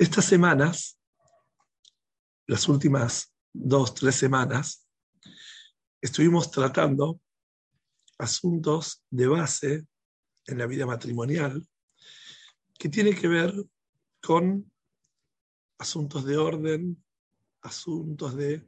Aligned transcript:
Estas 0.00 0.24
semanas, 0.24 0.98
las 2.46 2.66
últimas 2.70 3.34
dos, 3.52 3.92
tres 3.92 4.14
semanas, 4.14 4.88
estuvimos 6.00 6.50
tratando 6.50 7.20
asuntos 8.16 9.04
de 9.10 9.26
base 9.26 9.86
en 10.46 10.56
la 10.56 10.64
vida 10.64 10.86
matrimonial 10.86 11.68
que 12.78 12.88
tiene 12.88 13.14
que 13.14 13.28
ver 13.28 13.52
con 14.22 14.72
asuntos 15.76 16.24
de 16.24 16.38
orden, 16.38 17.04
asuntos 17.60 18.34
de 18.36 18.66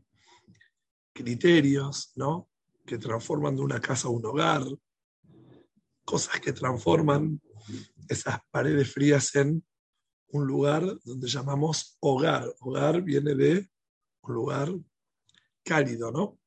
criterios, 1.14 2.12
¿no? 2.14 2.50
Que 2.84 2.98
transforman 2.98 3.56
de 3.56 3.62
una 3.62 3.80
casa 3.80 4.08
a 4.08 4.10
un 4.10 4.26
hogar, 4.26 4.64
cosas 6.04 6.38
que 6.42 6.52
transforman 6.52 7.40
esas 8.06 8.38
paredes 8.50 8.92
frías 8.92 9.34
en 9.34 9.64
un 10.32 10.46
lugar 10.46 10.98
donde 11.04 11.28
llamamos 11.28 11.96
hogar. 12.00 12.52
Hogar 12.60 13.02
viene 13.02 13.34
de 13.34 13.70
un 14.22 14.34
lugar 14.34 14.72
cálido, 15.62 16.10
¿no? 16.10 16.38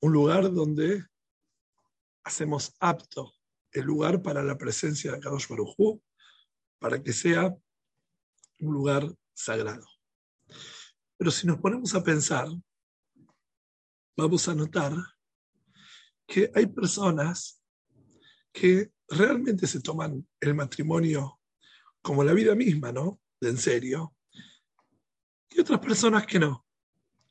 Un 0.00 0.12
lugar 0.12 0.52
donde 0.52 1.04
hacemos 2.24 2.74
apto 2.78 3.32
el 3.72 3.84
lugar 3.84 4.22
para 4.22 4.42
la 4.42 4.58
presencia 4.58 5.12
de 5.12 5.20
Kadosh 5.20 5.48
Baruj 5.48 6.00
para 6.78 7.02
que 7.02 7.12
sea 7.12 7.56
un 8.60 8.74
lugar 8.74 9.10
sagrado. 9.32 9.86
Pero 11.16 11.30
si 11.30 11.46
nos 11.46 11.58
ponemos 11.58 11.94
a 11.94 12.04
pensar, 12.04 12.48
vamos 14.16 14.48
a 14.48 14.54
notar 14.54 14.92
que 16.26 16.50
hay 16.54 16.66
personas 16.66 17.62
que 18.52 18.92
realmente 19.08 19.66
se 19.66 19.80
toman 19.80 20.28
el 20.40 20.54
matrimonio 20.54 21.40
como 22.02 22.24
la 22.24 22.34
vida 22.34 22.54
misma, 22.54 22.92
¿no? 22.92 23.20
De 23.40 23.50
en 23.50 23.56
serio. 23.56 24.14
Y 25.50 25.60
otras 25.60 25.80
personas 25.80 26.26
que 26.26 26.38
no, 26.38 26.66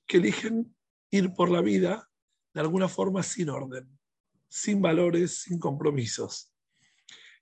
que 0.08 0.18
eligen 0.18 0.76
ir 1.12 1.34
por 1.34 1.50
la 1.50 1.62
vida 1.62 2.10
de 2.54 2.62
alguna 2.62 2.88
forma 2.88 3.22
sin 3.24 3.50
orden, 3.50 4.00
sin 4.48 4.82
valores, 4.82 5.44
sin 5.44 5.60
compromisos. 5.60 6.52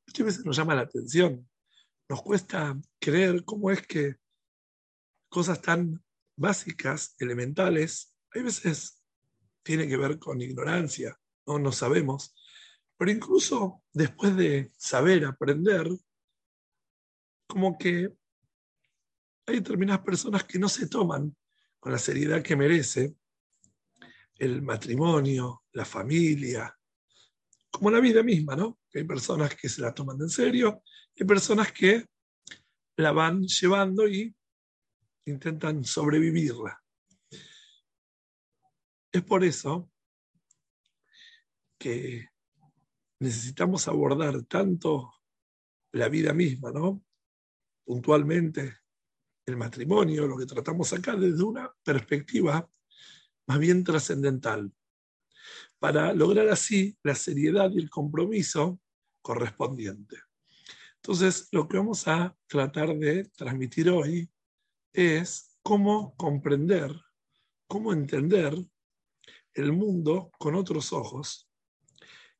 A 0.07 0.23
veces 0.23 0.43
nos 0.43 0.57
llama 0.57 0.75
la 0.75 0.81
atención. 0.81 1.47
Nos 2.09 2.21
cuesta 2.23 2.79
creer 2.99 3.43
cómo 3.45 3.69
es 3.69 3.85
que 3.85 4.15
cosas 5.29 5.61
tan 5.61 6.03
básicas, 6.35 7.15
elementales, 7.19 8.15
hay 8.31 8.43
veces 8.43 9.03
tiene 9.61 9.87
que 9.87 9.97
ver 9.97 10.17
con 10.17 10.41
ignorancia, 10.41 11.19
no, 11.45 11.59
no 11.59 11.71
sabemos. 11.71 12.33
Pero 12.97 13.11
incluso 13.11 13.83
después 13.93 14.35
de 14.35 14.71
saber, 14.77 15.25
aprender, 15.25 15.87
como 17.49 17.77
que 17.77 18.13
hay 19.47 19.55
determinadas 19.55 20.03
personas 20.03 20.43
que 20.43 20.59
no 20.59 20.69
se 20.69 20.87
toman 20.87 21.35
con 21.79 21.91
la 21.91 21.97
seriedad 21.97 22.43
que 22.43 22.55
merece 22.55 23.15
el 24.35 24.61
matrimonio, 24.61 25.63
la 25.73 25.83
familia, 25.83 26.77
como 27.71 27.89
la 27.89 27.99
vida 27.99 28.21
misma, 28.21 28.55
¿no? 28.55 28.79
hay 28.93 29.03
personas 29.03 29.55
que 29.55 29.67
se 29.67 29.81
la 29.81 29.93
toman 29.93 30.21
en 30.21 30.29
serio 30.29 30.83
hay 31.19 31.25
personas 31.25 31.71
que 31.71 32.05
la 32.97 33.11
van 33.11 33.43
llevando 33.43 34.07
y 34.07 34.33
intentan 35.25 35.83
sobrevivirla. 35.83 36.81
Es 39.11 39.23
por 39.23 39.43
eso 39.43 39.91
que 41.77 42.27
necesitamos 43.19 43.87
abordar 43.87 44.43
tanto 44.43 45.13
la 45.91 46.07
vida 46.09 46.33
misma, 46.33 46.71
¿no? 46.71 47.03
Puntualmente 47.89 48.77
el 49.47 49.57
matrimonio, 49.57 50.27
lo 50.27 50.37
que 50.37 50.45
tratamos 50.45 50.93
acá 50.93 51.15
desde 51.15 51.41
una 51.41 51.73
perspectiva 51.83 52.69
más 53.47 53.57
bien 53.57 53.83
trascendental, 53.83 54.71
para 55.79 56.13
lograr 56.13 56.49
así 56.49 56.95
la 57.01 57.15
seriedad 57.15 57.71
y 57.71 57.79
el 57.79 57.89
compromiso 57.89 58.79
correspondiente. 59.23 60.17
Entonces, 60.97 61.47
lo 61.51 61.67
que 61.67 61.77
vamos 61.77 62.07
a 62.07 62.37
tratar 62.45 62.95
de 62.95 63.23
transmitir 63.35 63.89
hoy 63.89 64.29
es 64.93 65.57
cómo 65.63 66.15
comprender, 66.15 66.93
cómo 67.65 67.91
entender 67.91 68.53
el 69.55 69.73
mundo 69.73 70.29
con 70.37 70.53
otros 70.53 70.93
ojos 70.93 71.49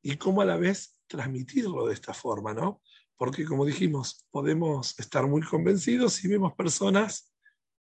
y 0.00 0.16
cómo 0.16 0.42
a 0.42 0.44
la 0.44 0.58
vez 0.58 0.96
transmitirlo 1.08 1.88
de 1.88 1.94
esta 1.94 2.14
forma, 2.14 2.54
¿no? 2.54 2.80
Porque 3.20 3.44
como 3.44 3.66
dijimos, 3.66 4.26
podemos 4.30 4.98
estar 4.98 5.26
muy 5.26 5.42
convencidos 5.42 6.14
si 6.14 6.26
vemos 6.26 6.54
personas 6.54 7.30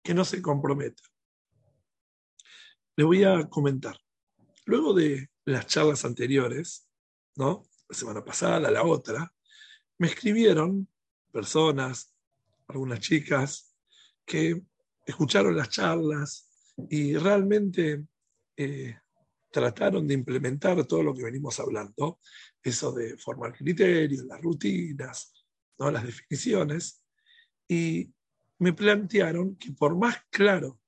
que 0.02 0.12
no 0.12 0.24
se 0.24 0.42
comprometen. 0.42 1.06
Les 2.96 3.06
voy 3.06 3.22
a 3.22 3.48
comentar. 3.48 3.96
Luego 4.64 4.94
de 4.94 5.30
las 5.44 5.68
charlas 5.68 6.04
anteriores, 6.04 6.88
¿no? 7.36 7.62
la 7.88 7.96
semana 7.96 8.24
pasada, 8.24 8.68
la 8.68 8.82
otra, 8.82 9.32
me 9.98 10.08
escribieron 10.08 10.88
personas, 11.30 12.12
algunas 12.66 12.98
chicas, 12.98 13.76
que 14.26 14.60
escucharon 15.06 15.56
las 15.56 15.68
charlas 15.68 16.50
y 16.90 17.16
realmente 17.16 18.08
eh, 18.56 18.98
trataron 19.50 20.06
de 20.06 20.14
implementar 20.14 20.84
todo 20.86 21.02
lo 21.02 21.14
que 21.14 21.24
venimos 21.24 21.58
hablando, 21.60 22.18
eso 22.62 22.92
de 22.92 23.16
formar 23.16 23.56
criterios, 23.56 24.24
las 24.24 24.40
rutinas, 24.40 25.32
¿no? 25.78 25.90
las 25.90 26.04
definiciones, 26.04 27.02
y 27.66 28.12
me 28.58 28.72
plantearon 28.72 29.56
que 29.56 29.72
por 29.72 29.96
más 29.96 30.16
claro 30.30 30.80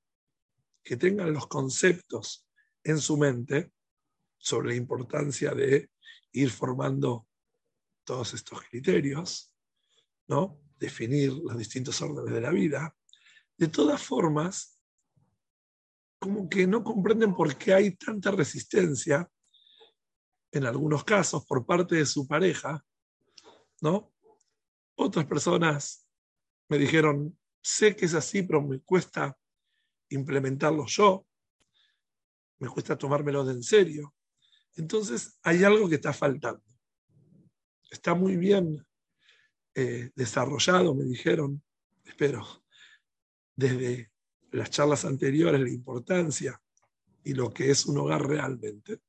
que 0.83 0.97
tengan 0.97 1.33
los 1.33 1.47
conceptos 1.47 2.47
en 2.83 2.97
su 2.99 3.17
mente 3.17 3.71
sobre 4.37 4.69
la 4.69 4.75
importancia 4.75 5.53
de 5.53 5.91
ir 6.33 6.49
formando 6.49 7.27
todos 8.03 8.33
estos 8.33 8.61
criterios, 8.63 9.53
¿no? 10.27 10.59
definir 10.79 11.31
los 11.31 11.57
distintos 11.57 12.01
órdenes 12.01 12.33
de 12.33 12.41
la 12.41 12.49
vida, 12.49 12.95
de 13.57 13.67
todas 13.67 14.01
formas, 14.01 14.70
como 16.21 16.47
que 16.47 16.67
no 16.67 16.83
comprenden 16.83 17.33
por 17.33 17.57
qué 17.57 17.73
hay 17.73 17.95
tanta 17.95 18.29
resistencia, 18.29 19.27
en 20.51 20.65
algunos 20.67 21.03
casos, 21.03 21.43
por 21.47 21.65
parte 21.65 21.95
de 21.95 22.05
su 22.05 22.27
pareja, 22.27 22.85
¿no? 23.81 24.13
Otras 24.95 25.25
personas 25.25 26.07
me 26.69 26.77
dijeron, 26.77 27.35
sé 27.63 27.95
que 27.95 28.05
es 28.05 28.13
así, 28.13 28.43
pero 28.43 28.61
me 28.61 28.81
cuesta 28.81 29.35
implementarlo 30.09 30.85
yo, 30.85 31.25
me 32.59 32.67
cuesta 32.67 32.95
tomármelo 32.95 33.43
de 33.43 33.53
en 33.53 33.63
serio. 33.63 34.13
Entonces 34.75 35.39
hay 35.41 35.63
algo 35.63 35.89
que 35.89 35.95
está 35.95 36.13
faltando. 36.13 36.63
Está 37.89 38.13
muy 38.13 38.37
bien 38.37 38.85
eh, 39.73 40.11
desarrollado, 40.15 40.93
me 40.93 41.03
dijeron, 41.03 41.63
espero, 42.05 42.45
desde 43.55 44.10
las 44.51 44.69
charlas 44.69 45.05
anteriores, 45.05 45.61
la 45.61 45.69
importancia 45.69 46.61
y 47.23 47.33
lo 47.33 47.51
que 47.51 47.71
es 47.71 47.85
un 47.85 47.97
hogar 47.97 48.27
realmente. 48.27 48.99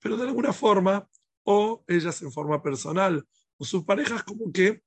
Pero 0.00 0.16
de 0.16 0.24
alguna 0.24 0.52
forma, 0.52 1.08
o 1.44 1.84
ellas 1.86 2.20
en 2.22 2.32
forma 2.32 2.62
personal, 2.62 3.26
o 3.56 3.64
sus 3.64 3.84
parejas 3.84 4.22
como 4.24 4.52
que 4.52 4.82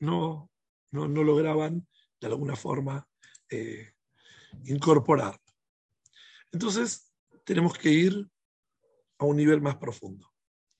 no, 0.00 0.50
no, 0.90 1.06
lograban 1.06 1.86
de 2.20 2.26
alguna 2.26 2.56
forma 2.56 3.06
eh, 3.50 3.92
incorporar. 4.64 5.40
Entonces, 6.52 7.12
tenemos 7.44 7.76
que 7.76 7.90
ir 7.90 8.28
a 9.18 9.24
un 9.24 9.36
nivel 9.36 9.60
más 9.60 9.76
profundo. 9.76 10.30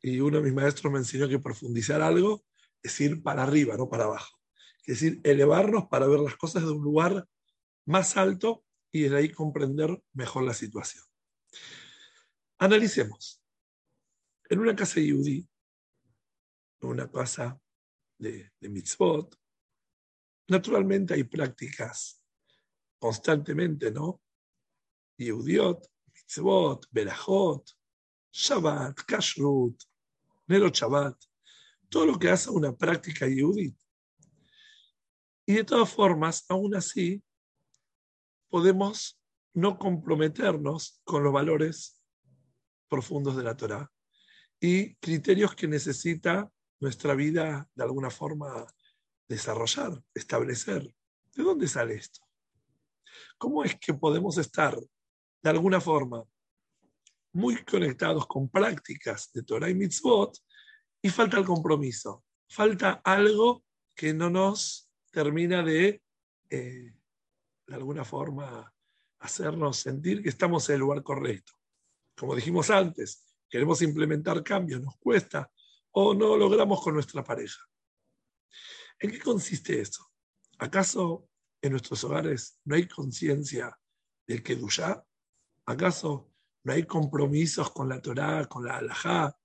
Y 0.00 0.20
uno 0.20 0.38
de 0.38 0.44
mis 0.44 0.54
maestros 0.54 0.92
me 0.92 0.98
enseñó 0.98 1.28
que 1.28 1.38
profundizar 1.38 2.02
algo 2.02 2.44
es 2.82 3.00
ir 3.00 3.22
para 3.22 3.42
arriba, 3.42 3.76
no 3.76 3.88
para 3.88 4.04
abajo. 4.04 4.38
Es 4.86 5.00
decir, 5.00 5.20
elevarnos 5.24 5.86
para 5.86 6.06
ver 6.06 6.20
las 6.20 6.36
cosas 6.36 6.62
de 6.62 6.70
un 6.70 6.82
lugar 6.82 7.26
más 7.86 8.16
alto 8.16 8.64
y 8.92 9.02
desde 9.02 9.16
ahí 9.16 9.30
comprender 9.30 10.02
mejor 10.12 10.44
la 10.44 10.54
situación. 10.54 11.04
Analicemos. 12.58 13.42
En 14.48 14.60
una 14.60 14.76
casa 14.76 15.00
yudí, 15.00 15.48
en 16.80 16.88
una 16.88 17.10
casa 17.10 17.60
de, 18.18 18.52
de 18.60 18.68
mitzvot, 18.68 19.36
naturalmente 20.48 21.14
hay 21.14 21.24
prácticas 21.24 22.22
constantemente, 22.98 23.90
¿no? 23.90 24.22
Yehudiot, 25.16 25.86
mitzvot, 26.12 26.86
berajot, 26.90 27.70
Shabbat, 28.32 29.00
Kashrut, 29.06 29.82
Nero 30.48 30.68
Shabbat, 30.68 31.16
todo 31.88 32.06
lo 32.06 32.18
que 32.18 32.30
hace 32.30 32.50
una 32.50 32.76
práctica 32.76 33.26
yudí. 33.28 33.76
Y 35.46 35.54
de 35.54 35.64
todas 35.64 35.90
formas, 35.90 36.44
aún 36.48 36.74
así, 36.74 37.22
podemos 38.54 39.20
no 39.52 39.80
comprometernos 39.80 41.00
con 41.02 41.24
los 41.24 41.32
valores 41.32 42.00
profundos 42.88 43.36
de 43.36 43.42
la 43.42 43.56
Torah 43.56 43.90
y 44.60 44.94
criterios 44.94 45.56
que 45.56 45.66
necesita 45.66 46.48
nuestra 46.78 47.16
vida 47.16 47.68
de 47.74 47.82
alguna 47.82 48.10
forma 48.10 48.64
desarrollar, 49.26 50.00
establecer. 50.14 50.82
¿De 51.34 51.42
dónde 51.42 51.66
sale 51.66 51.94
esto? 51.94 52.20
¿Cómo 53.38 53.64
es 53.64 53.76
que 53.80 53.92
podemos 53.92 54.38
estar 54.38 54.78
de 55.42 55.50
alguna 55.50 55.80
forma 55.80 56.22
muy 57.32 57.56
conectados 57.64 58.24
con 58.28 58.48
prácticas 58.48 59.32
de 59.32 59.42
Torah 59.42 59.68
y 59.68 59.74
Mitzvot 59.74 60.38
y 61.02 61.08
falta 61.10 61.38
el 61.38 61.44
compromiso? 61.44 62.22
Falta 62.48 63.00
algo 63.02 63.64
que 63.96 64.14
no 64.14 64.30
nos 64.30 64.88
termina 65.10 65.64
de, 65.64 66.00
eh, 66.50 66.94
de 67.66 67.74
alguna 67.74 68.04
forma, 68.04 68.72
hacernos 69.20 69.78
sentir 69.78 70.22
que 70.22 70.28
estamos 70.28 70.68
en 70.68 70.74
el 70.74 70.80
lugar 70.80 71.02
correcto. 71.02 71.52
Como 72.16 72.34
dijimos 72.34 72.70
antes, 72.70 73.34
queremos 73.48 73.82
implementar 73.82 74.42
cambios, 74.42 74.82
nos 74.82 74.96
cuesta 74.98 75.50
o 75.92 76.14
no 76.14 76.36
logramos 76.36 76.82
con 76.82 76.94
nuestra 76.94 77.24
pareja. 77.24 77.62
¿En 78.98 79.10
qué 79.10 79.18
consiste 79.20 79.80
eso? 79.80 80.04
¿Acaso 80.58 81.28
en 81.62 81.72
nuestros 81.72 82.04
hogares 82.04 82.60
no 82.64 82.74
hay 82.74 82.86
conciencia 82.86 83.78
del 84.26 84.42
Kedushá? 84.42 85.04
¿Acaso 85.66 86.30
no 86.62 86.72
hay 86.72 86.84
compromisos 86.84 87.70
con 87.70 87.88
la 87.88 88.00
Torá, 88.00 88.46
con 88.46 88.64
la 88.64 88.78
Alajá? 88.78 89.36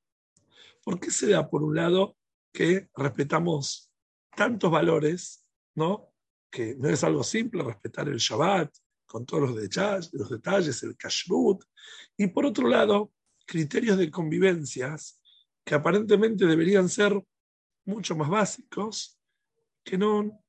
¿Por 0.83 0.99
qué 0.99 1.11
se 1.11 1.29
da, 1.29 1.49
por 1.49 1.63
un 1.63 1.75
lado, 1.75 2.17
que 2.51 2.89
respetamos 2.95 3.91
tantos 4.35 4.71
valores, 4.71 5.45
¿no? 5.75 6.08
Que 6.49 6.75
no 6.75 6.89
es 6.89 7.03
algo 7.03 7.23
simple 7.23 7.63
respetar 7.63 8.07
el 8.07 8.17
Shabbat 8.17 8.73
con 9.05 9.25
todos 9.25 9.49
los 9.49 9.55
detalles, 9.55 10.13
los 10.13 10.83
el 10.83 10.97
kashrut, 10.97 11.63
y 12.17 12.27
por 12.27 12.45
otro 12.45 12.67
lado, 12.67 13.11
criterios 13.45 13.97
de 13.97 14.11
convivencias 14.11 15.19
que 15.65 15.75
aparentemente 15.75 16.45
deberían 16.45 16.87
ser 16.89 17.19
mucho 17.85 18.15
más 18.15 18.29
básicos, 18.29 19.19
que 19.83 19.97
no, 19.97 20.43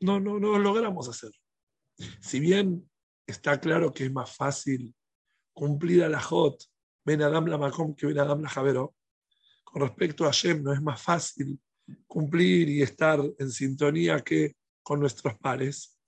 no, 0.00 0.20
no, 0.20 0.38
no 0.38 0.58
logramos 0.58 1.08
hacer. 1.08 1.32
Si 2.20 2.40
bien 2.40 2.88
está 3.26 3.60
claro 3.60 3.92
que 3.92 4.04
es 4.04 4.12
más 4.12 4.34
fácil 4.34 4.94
cumplir 5.52 6.04
a 6.04 6.08
la 6.08 6.20
Jot, 6.20 6.64
Ben 7.04 7.22
Adam 7.22 7.46
la 7.46 7.58
Macom 7.58 7.94
que 7.94 8.06
Ben 8.06 8.18
Adam 8.18 8.42
la 8.42 8.48
Javero, 8.48 8.94
con 9.64 9.82
respecto 9.82 10.26
a 10.26 10.30
Shem 10.32 10.62
no 10.62 10.72
es 10.72 10.80
más 10.80 11.00
fácil 11.00 11.60
cumplir 12.06 12.68
y 12.68 12.82
estar 12.82 13.20
en 13.38 13.50
sintonía 13.50 14.20
que 14.20 14.54
con 14.82 15.00
nuestros 15.00 15.34
pares. 15.40 15.98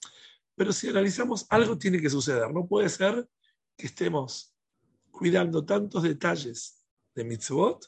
Pero 0.55 0.73
si 0.73 0.89
analizamos, 0.89 1.47
algo 1.49 1.77
tiene 1.77 2.01
que 2.01 2.11
suceder. 2.11 2.53
No 2.53 2.67
puede 2.67 2.89
ser 2.89 3.27
que 3.77 3.87
estemos 3.87 4.55
cuidando 5.11 5.65
tantos 5.65 6.03
detalles 6.03 6.85
de 7.15 7.25
mitzvot 7.25 7.87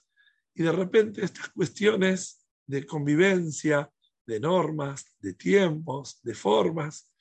y 0.55 0.62
de 0.62 0.73
repente 0.73 1.25
estas 1.25 1.49
cuestiones 1.50 2.47
de 2.67 2.87
convivencia, 2.87 3.91
de 4.27 4.41
normas, 4.41 5.05
de 5.21 5.35
tiempos, 5.35 6.21
de 6.23 6.35
formas, 6.35 7.12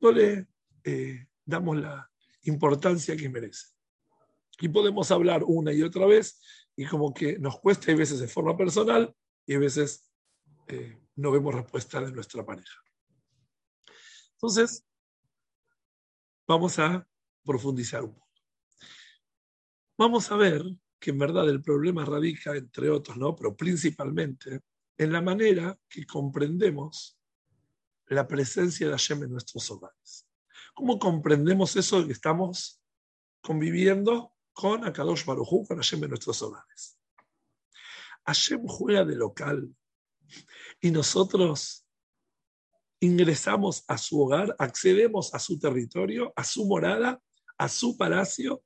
no 0.00 0.10
le 0.10 0.48
eh, 0.84 1.26
damos 1.44 1.76
la 1.76 2.10
importancia 2.42 3.16
que 3.16 3.28
merece. 3.28 3.66
Y 4.60 4.68
podemos 4.68 5.10
hablar 5.10 5.44
una 5.44 5.72
y 5.72 5.82
otra 5.82 6.06
vez 6.06 6.40
y 6.76 6.86
como 6.86 7.12
que 7.12 7.38
nos 7.38 7.60
cuesta 7.60 7.92
a 7.92 7.94
veces 7.94 8.20
de 8.20 8.28
forma 8.28 8.56
personal 8.56 9.14
y 9.46 9.54
a 9.54 9.58
veces 9.58 10.10
eh, 10.68 10.98
no 11.16 11.30
vemos 11.30 11.54
respuesta 11.54 12.00
de 12.00 12.12
nuestra 12.12 12.44
pareja. 12.44 12.80
Entonces, 14.42 14.82
vamos 16.48 16.78
a 16.78 17.06
profundizar 17.44 18.02
un 18.02 18.14
poco. 18.14 18.26
Vamos 19.98 20.32
a 20.32 20.36
ver 20.36 20.64
que 20.98 21.10
en 21.10 21.18
verdad 21.18 21.46
el 21.50 21.60
problema 21.60 22.06
radica, 22.06 22.56
entre 22.56 22.88
otros, 22.88 23.18
¿no? 23.18 23.36
pero 23.36 23.54
principalmente 23.54 24.62
en 24.96 25.12
la 25.12 25.20
manera 25.20 25.78
que 25.86 26.06
comprendemos 26.06 27.18
la 28.06 28.26
presencia 28.26 28.86
de 28.86 28.92
Hashem 28.92 29.24
en 29.24 29.32
nuestros 29.32 29.70
hogares. 29.70 30.26
¿Cómo 30.72 30.98
comprendemos 30.98 31.76
eso 31.76 32.00
de 32.00 32.06
que 32.06 32.12
estamos 32.14 32.80
conviviendo 33.42 34.34
con 34.54 34.86
Akadosh 34.86 35.26
Baruj 35.26 35.68
con 35.68 35.76
Hashem 35.76 36.04
en 36.04 36.10
nuestros 36.10 36.40
hogares? 36.40 36.98
Hashem 38.24 38.66
juega 38.66 39.04
de 39.04 39.16
local 39.16 39.76
y 40.80 40.90
nosotros 40.90 41.84
ingresamos 43.00 43.84
a 43.88 43.96
su 43.96 44.20
hogar, 44.20 44.54
accedemos 44.58 45.34
a 45.34 45.38
su 45.38 45.58
territorio, 45.58 46.32
a 46.36 46.44
su 46.44 46.66
morada, 46.66 47.20
a 47.58 47.68
su 47.68 47.96
palacio, 47.96 48.62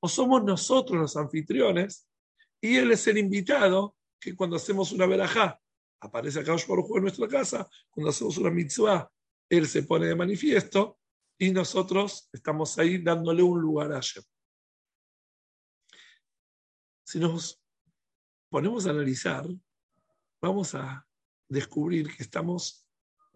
o 0.00 0.08
somos 0.08 0.42
nosotros 0.44 0.98
los 0.98 1.16
anfitriones 1.16 2.08
y 2.60 2.76
él 2.76 2.92
es 2.92 3.06
el 3.06 3.18
invitado 3.18 3.96
que 4.20 4.34
cuando 4.34 4.56
hacemos 4.56 4.92
una 4.92 5.06
verajá, 5.06 5.60
aparece 6.00 6.40
acá 6.40 6.56
por 6.66 6.84
en 6.96 7.02
nuestra 7.02 7.28
casa, 7.28 7.68
cuando 7.90 8.10
hacemos 8.10 8.38
una 8.38 8.50
mitzvah, 8.50 9.10
él 9.48 9.66
se 9.66 9.82
pone 9.82 10.06
de 10.06 10.14
manifiesto 10.14 10.98
y 11.38 11.50
nosotros 11.50 12.28
estamos 12.32 12.78
ahí 12.78 12.98
dándole 12.98 13.42
un 13.42 13.60
lugar 13.60 13.92
a 13.92 13.96
Hashem. 13.96 14.22
Si 17.04 17.18
nos 17.18 17.62
ponemos 18.50 18.86
a 18.86 18.90
analizar, 18.90 19.46
vamos 20.40 20.74
a 20.74 21.06
descubrir 21.48 22.14
que 22.14 22.22
estamos 22.22 22.87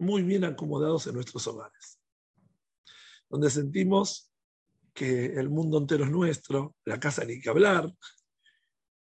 muy 0.03 0.21
bien 0.23 0.43
acomodados 0.43 1.07
en 1.07 1.15
nuestros 1.15 1.47
hogares, 1.47 1.99
donde 3.29 3.49
sentimos 3.49 4.31
que 4.93 5.25
el 5.25 5.49
mundo 5.49 5.79
entero 5.79 6.03
es 6.03 6.11
nuestro, 6.11 6.75
la 6.85 6.99
casa 6.99 7.25
ni 7.25 7.39
que 7.41 7.49
hablar, 7.49 7.91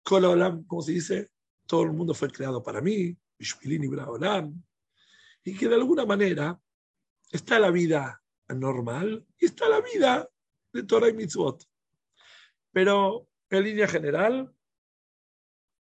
como 0.03 0.81
se 0.81 0.91
dice, 0.93 1.31
todo 1.65 1.83
el 1.83 1.91
mundo 1.91 2.13
fue 2.13 2.29
creado 2.29 2.63
para 2.63 2.79
mí, 2.79 3.17
y 5.43 5.57
que 5.57 5.67
de 5.67 5.75
alguna 5.75 6.05
manera 6.05 6.59
está 7.31 7.59
la 7.59 7.71
vida 7.71 8.23
normal 8.47 9.25
y 9.37 9.45
está 9.45 9.67
la 9.67 9.81
vida 9.81 10.29
de 10.71 10.83
Torah 10.83 11.09
y 11.09 11.13
Mitzvot. 11.13 11.63
Pero 12.71 13.27
en 13.49 13.63
línea 13.63 13.87
general, 13.87 14.53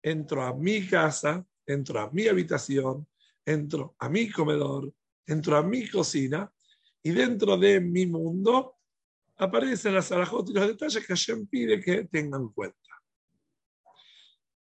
entro 0.02 0.44
a 0.44 0.54
mi 0.54 0.88
casa, 0.88 1.46
entro 1.66 2.00
a 2.00 2.10
mi 2.12 2.28
habitación, 2.28 3.08
entro 3.45 3.95
a 4.00 4.09
mi 4.09 4.30
comedor, 4.30 4.92
entro 5.25 5.57
a 5.57 5.63
mi 5.63 5.88
cocina 5.88 6.51
y 7.03 7.12
dentro 7.12 7.57
de 7.57 7.80
mi 7.80 8.06
mundo 8.06 8.77
aparecen 9.38 9.94
las 9.94 10.12
alajot 10.12 10.50
y 10.50 10.53
los 10.53 10.68
detalles 10.68 11.06
que 11.06 11.13
Hashem 11.13 11.47
pide 11.47 11.80
que 11.80 12.06
tengan 12.06 12.42
en 12.42 12.50
cuenta. 12.50 12.80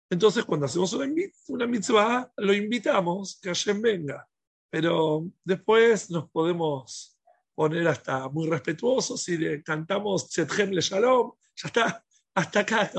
Entonces, 0.09 0.45
cuando 0.45 0.67
hacemos 0.67 0.93
una, 0.93 1.67
mitzvah, 1.67 2.33
lo 2.37 2.53
invitamos 2.53 3.41
que 3.41 3.49
Hashem 3.49 3.81
venga. 3.81 4.29
Pero 4.71 5.27
después 5.45 6.11
nos 6.11 6.31
podemos 6.31 7.19
poner 7.55 7.89
hasta 7.89 8.29
muy 8.29 8.49
respetuosos 8.49 9.27
y 9.29 9.39
le 9.39 9.63
cantamos 9.63 10.29
Tzetchem 10.29 10.71
le 10.71 10.81
Shalom, 10.81 11.33
ya 11.57 11.69
está, 11.69 12.05
hasta 12.35 12.61
acá, 12.61 12.93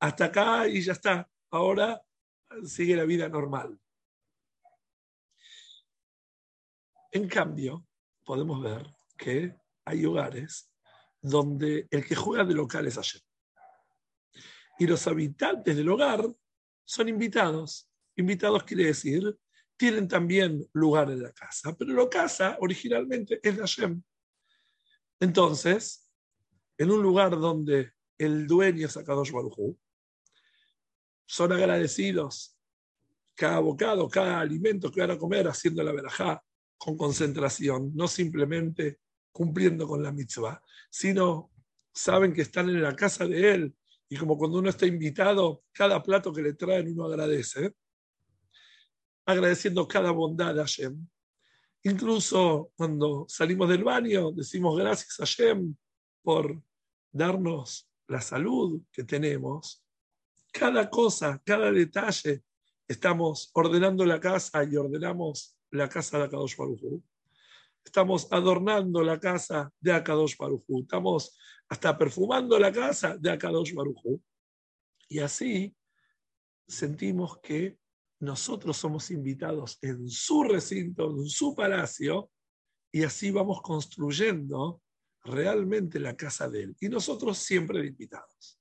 hasta 0.00 0.24
acá 0.26 0.68
y 0.68 0.82
ya 0.82 0.92
está. 0.92 1.28
Ahora 1.50 2.00
sigue 2.64 2.94
la 2.94 3.04
vida 3.04 3.28
normal. 3.28 3.78
En 7.14 7.28
cambio, 7.28 7.86
podemos 8.24 8.60
ver 8.60 8.92
que 9.16 9.54
hay 9.84 10.04
hogares 10.04 10.68
donde 11.22 11.86
el 11.88 12.04
que 12.04 12.16
juega 12.16 12.44
de 12.44 12.54
local 12.54 12.88
es 12.88 12.96
Hashem 12.96 13.20
y 14.80 14.86
los 14.88 15.06
habitantes 15.06 15.76
del 15.76 15.88
hogar 15.90 16.26
son 16.84 17.08
invitados. 17.08 17.88
Invitados 18.16 18.64
quiere 18.64 18.86
decir, 18.86 19.38
tienen 19.76 20.08
también 20.08 20.68
lugar 20.72 21.08
en 21.08 21.22
la 21.22 21.32
casa, 21.32 21.76
pero 21.78 21.94
la 21.94 22.08
casa 22.08 22.56
originalmente 22.60 23.38
es 23.40 23.54
de 23.54 23.60
Hashem. 23.60 24.02
Entonces, 25.20 26.10
en 26.76 26.90
un 26.90 27.00
lugar 27.00 27.38
donde 27.38 27.92
el 28.18 28.48
dueño 28.48 28.88
es 28.88 28.96
Akadosh 28.96 29.30
Baruj 29.30 29.76
son 31.26 31.52
agradecidos 31.52 32.58
cada 33.36 33.60
bocado, 33.60 34.08
cada 34.08 34.40
alimento 34.40 34.90
que 34.90 35.00
van 35.00 35.12
a 35.12 35.18
comer 35.18 35.46
haciendo 35.46 35.80
la 35.84 35.92
verajá 35.92 36.42
con 36.78 36.96
concentración, 36.96 37.92
no 37.94 38.08
simplemente 38.08 39.00
cumpliendo 39.32 39.86
con 39.86 40.02
la 40.02 40.12
mitzvah, 40.12 40.62
sino 40.90 41.50
saben 41.92 42.32
que 42.32 42.42
están 42.42 42.68
en 42.68 42.82
la 42.82 42.94
casa 42.94 43.26
de 43.26 43.54
él 43.54 43.74
y 44.08 44.16
como 44.16 44.36
cuando 44.36 44.58
uno 44.58 44.70
está 44.70 44.86
invitado, 44.86 45.64
cada 45.72 46.02
plato 46.02 46.32
que 46.32 46.42
le 46.42 46.54
traen 46.54 46.92
uno 46.92 47.06
agradece, 47.06 47.74
agradeciendo 49.24 49.88
cada 49.88 50.10
bondad 50.10 50.58
a 50.58 50.62
Hashem. 50.62 51.06
Incluso 51.82 52.70
cuando 52.76 53.26
salimos 53.28 53.68
del 53.68 53.84
baño, 53.84 54.30
decimos 54.32 54.78
gracias 54.78 55.18
a 55.18 55.24
Hashem 55.24 55.74
por 56.22 56.62
darnos 57.10 57.88
la 58.08 58.20
salud 58.20 58.82
que 58.92 59.04
tenemos. 59.04 59.84
Cada 60.52 60.88
cosa, 60.88 61.40
cada 61.44 61.72
detalle, 61.72 62.42
estamos 62.86 63.50
ordenando 63.54 64.04
la 64.04 64.20
casa 64.20 64.64
y 64.64 64.76
ordenamos 64.76 65.53
la 65.74 65.88
casa 65.88 66.18
de 66.18 66.24
Akadosh 66.24 66.56
Baruj 66.56 67.02
Estamos 67.84 68.28
adornando 68.30 69.02
la 69.02 69.20
casa 69.20 69.70
de 69.80 69.92
Akadosh 69.92 70.36
Baruj 70.36 70.64
Estamos 70.80 71.36
hasta 71.68 71.96
perfumando 71.96 72.58
la 72.58 72.72
casa 72.72 73.16
de 73.16 73.30
Akadosh 73.30 73.74
Baruj 73.74 74.20
Y 75.08 75.18
así 75.18 75.74
sentimos 76.66 77.38
que 77.40 77.78
nosotros 78.20 78.76
somos 78.76 79.10
invitados 79.10 79.78
en 79.82 80.08
su 80.08 80.44
recinto, 80.44 81.10
en 81.10 81.26
su 81.26 81.54
palacio, 81.54 82.30
y 82.90 83.02
así 83.04 83.30
vamos 83.30 83.60
construyendo 83.60 84.80
realmente 85.22 85.98
la 85.98 86.16
casa 86.16 86.48
de 86.48 86.62
él. 86.62 86.76
Y 86.80 86.88
nosotros 86.88 87.38
siempre 87.38 87.86
invitados. 87.86 88.58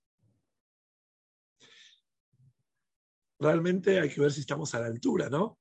Realmente 3.40 4.00
hay 4.00 4.10
que 4.10 4.22
ver 4.22 4.32
si 4.32 4.42
estamos 4.42 4.74
a 4.74 4.80
la 4.80 4.88
altura, 4.88 5.30
¿no? 5.30 5.60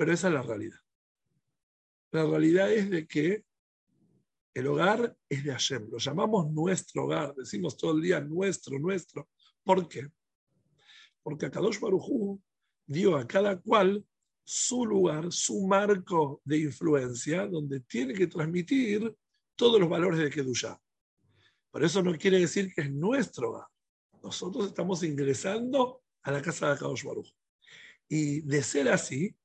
Pero 0.00 0.14
esa 0.14 0.28
es 0.28 0.32
la 0.32 0.40
realidad. 0.40 0.78
La 2.10 2.24
realidad 2.24 2.72
es 2.72 2.88
de 2.88 3.06
que 3.06 3.44
el 4.54 4.66
hogar 4.66 5.14
es 5.28 5.44
de 5.44 5.52
Hashem. 5.52 5.90
Lo 5.90 5.98
llamamos 5.98 6.50
nuestro 6.50 7.04
hogar. 7.04 7.34
Decimos 7.34 7.76
todo 7.76 7.92
el 7.92 8.00
día 8.00 8.18
nuestro, 8.18 8.78
nuestro. 8.78 9.28
¿Por 9.62 9.86
qué? 9.88 10.08
Porque 11.22 11.44
Akadosh 11.44 11.78
Barujú 11.78 12.40
dio 12.86 13.14
a 13.14 13.26
cada 13.26 13.60
cual 13.60 14.02
su 14.42 14.86
lugar, 14.86 15.30
su 15.30 15.66
marco 15.66 16.40
de 16.46 16.60
influencia, 16.60 17.46
donde 17.46 17.80
tiene 17.80 18.14
que 18.14 18.26
transmitir 18.26 19.14
todos 19.54 19.78
los 19.78 19.90
valores 19.90 20.18
de 20.18 20.30
Kedushá. 20.30 20.80
Pero 21.70 21.84
eso 21.84 22.02
no 22.02 22.16
quiere 22.16 22.38
decir 22.38 22.72
que 22.72 22.80
es 22.80 22.90
nuestro 22.90 23.50
hogar. 23.50 23.66
Nosotros 24.22 24.68
estamos 24.68 25.02
ingresando 25.02 26.00
a 26.22 26.32
la 26.32 26.40
casa 26.40 26.68
de 26.68 26.72
Akadosh 26.72 27.04
Baruj. 27.04 27.28
Y 28.08 28.40
de 28.40 28.62
ser 28.62 28.88
así, 28.88 29.36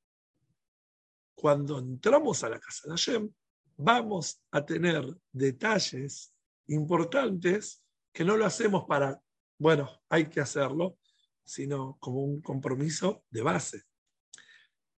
cuando 1.35 1.79
entramos 1.79 2.43
a 2.43 2.49
la 2.49 2.59
casa 2.59 2.87
de 2.87 2.91
Hashem, 2.91 3.29
vamos 3.77 4.41
a 4.51 4.65
tener 4.65 5.05
detalles 5.31 6.33
importantes 6.67 7.83
que 8.11 8.23
no 8.23 8.37
lo 8.37 8.45
hacemos 8.45 8.85
para, 8.85 9.21
bueno, 9.59 9.89
hay 10.09 10.29
que 10.29 10.39
hacerlo, 10.39 10.97
sino 11.43 11.97
como 11.99 12.21
un 12.21 12.41
compromiso 12.41 13.25
de 13.29 13.41
base. 13.41 13.83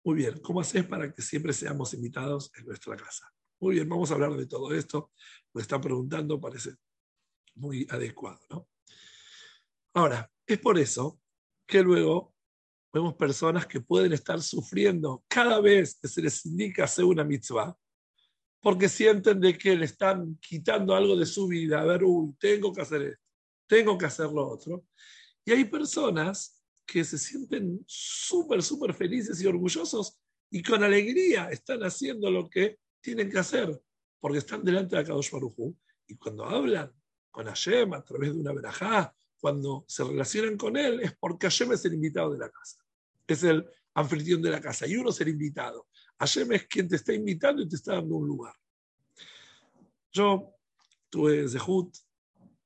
Muy 0.03 0.15
bien, 0.15 0.39
¿cómo 0.39 0.61
haces 0.61 0.85
para 0.85 1.11
que 1.11 1.21
siempre 1.21 1.51
seamos 1.51 1.93
invitados 1.93 2.51
en 2.55 2.65
nuestra 2.65 2.95
casa? 2.95 3.33
Muy 3.59 3.75
bien, 3.75 3.89
vamos 3.89 4.11
a 4.11 4.13
hablar 4.13 4.33
de 4.33 4.45
todo 4.45 4.71
esto. 4.73 5.11
Me 5.53 5.63
están 5.63 5.81
preguntando, 5.81 6.39
parece 6.39 6.75
muy 7.55 7.87
adecuado, 7.89 8.39
¿no? 8.49 8.69
Ahora, 9.95 10.31
es 10.45 10.59
por 10.59 10.77
eso 10.77 11.19
que 11.65 11.81
luego 11.81 12.36
vemos 12.97 13.15
personas 13.15 13.67
que 13.67 13.79
pueden 13.79 14.13
estar 14.13 14.41
sufriendo 14.41 15.23
cada 15.27 15.61
vez 15.61 15.99
que 16.01 16.07
se 16.07 16.21
les 16.21 16.45
indica 16.45 16.85
hacer 16.85 17.05
una 17.05 17.23
mitzvah, 17.23 17.77
porque 18.59 18.89
sienten 18.89 19.39
de 19.39 19.55
que 19.55 19.75
le 19.75 19.85
están 19.85 20.37
quitando 20.41 20.95
algo 20.95 21.15
de 21.15 21.25
su 21.25 21.47
vida. 21.47 21.81
A 21.81 21.85
ver, 21.85 22.03
uy, 22.03 22.33
tengo 22.39 22.73
que 22.73 22.81
hacer 22.81 23.01
esto, 23.03 23.23
tengo 23.67 23.97
que 23.97 24.07
hacer 24.07 24.31
lo 24.31 24.49
otro. 24.49 24.85
Y 25.45 25.51
hay 25.51 25.65
personas 25.65 26.63
que 26.85 27.03
se 27.03 27.17
sienten 27.17 27.83
súper, 27.85 28.63
súper 28.63 28.93
felices 28.93 29.39
y 29.41 29.45
orgullosos 29.45 30.19
y 30.49 30.63
con 30.63 30.83
alegría 30.83 31.49
están 31.49 31.81
haciendo 31.83 32.31
lo 32.31 32.49
que 32.49 32.79
tienen 33.01 33.29
que 33.29 33.39
hacer, 33.39 33.79
porque 34.19 34.39
están 34.39 34.63
delante 34.63 34.95
de 34.95 35.01
Akadosh 35.03 35.31
Baruj 35.31 35.75
y 36.07 36.15
cuando 36.15 36.45
hablan 36.45 36.91
con 37.29 37.45
Hashem 37.45 37.93
a 37.93 38.03
través 38.03 38.33
de 38.33 38.39
una 38.39 38.53
verajá, 38.53 39.13
cuando 39.39 39.85
se 39.87 40.03
relacionan 40.03 40.57
con 40.57 40.75
él, 40.77 41.01
es 41.01 41.15
porque 41.17 41.47
Hashem 41.47 41.73
es 41.73 41.85
el 41.85 41.93
invitado 41.93 42.31
de 42.31 42.39
la 42.39 42.49
casa, 42.49 42.83
es 43.33 43.43
el 43.43 43.69
anfitrión 43.93 44.41
de 44.41 44.51
la 44.51 44.61
casa, 44.61 44.87
y 44.87 44.95
uno 44.95 45.09
es 45.09 45.21
el 45.21 45.29
invitado. 45.29 45.87
Hashem 46.19 46.51
es 46.53 46.67
quien 46.67 46.87
te 46.87 46.95
está 46.95 47.13
invitando 47.13 47.61
y 47.61 47.67
te 47.67 47.75
está 47.75 47.95
dando 47.95 48.15
un 48.15 48.27
lugar. 48.27 48.55
Yo 50.11 50.53
tuve 51.09 51.47
Zehut 51.47 51.95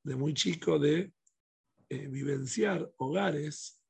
de 0.04 0.16
muy 0.16 0.34
chico 0.34 0.80
de 0.80 1.14
eh, 1.90 2.08
vivenciar 2.08 2.92
hogares 2.98 3.82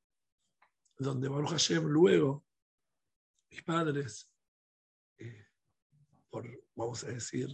donde 0.97 1.29
Baruch 1.29 1.49
Hashem 1.49 1.85
luego, 1.85 2.45
mis 3.49 3.63
padres, 3.63 4.29
eh, 5.17 5.47
por, 6.29 6.47
vamos 6.75 7.03
a 7.03 7.07
decir, 7.07 7.49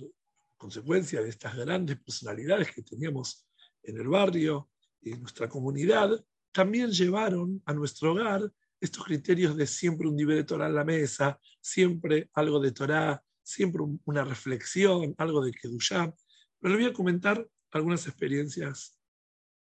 consecuencia 0.57 1.21
de 1.21 1.29
estas 1.29 1.55
grandes 1.55 1.99
personalidades 1.99 2.71
que 2.73 2.81
teníamos 2.81 3.47
en 3.83 3.97
el 3.97 4.07
barrio 4.07 4.69
y 5.01 5.13
en 5.13 5.21
nuestra 5.21 5.47
comunidad, 5.47 6.23
también 6.51 6.91
llevaron 6.91 7.61
a 7.65 7.73
nuestro 7.73 8.11
hogar 8.11 8.51
estos 8.79 9.03
criterios 9.03 9.55
de 9.55 9.67
siempre 9.67 10.07
un 10.07 10.15
nivel 10.15 10.37
de 10.37 10.43
Torah 10.43 10.67
en 10.67 10.75
la 10.75 10.83
mesa, 10.85 11.39
siempre 11.61 12.29
algo 12.33 12.59
de 12.59 12.71
Torah, 12.71 13.23
siempre 13.41 13.81
una 14.05 14.23
reflexión, 14.23 15.15
algo 15.17 15.43
de 15.43 15.51
Kedushá. 15.51 16.13
Pero 16.59 16.75
le 16.75 16.81
voy 16.81 16.91
a 16.91 16.93
comentar 16.93 17.47
algunas 17.71 18.07
experiencias 18.07 18.99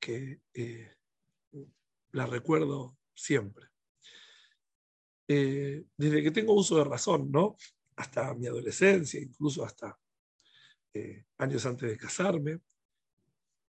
que 0.00 0.40
eh, 0.54 0.94
las 2.12 2.28
recuerdo 2.28 2.96
siempre. 3.14 3.66
Eh, 5.28 5.84
desde 5.96 6.22
que 6.22 6.30
tengo 6.30 6.54
uso 6.54 6.76
de 6.78 6.84
razón, 6.84 7.30
¿no? 7.30 7.56
Hasta 7.96 8.34
mi 8.34 8.46
adolescencia, 8.46 9.20
incluso 9.20 9.64
hasta 9.64 9.98
eh, 10.94 11.26
años 11.38 11.66
antes 11.66 11.90
de 11.90 11.96
casarme, 11.96 12.60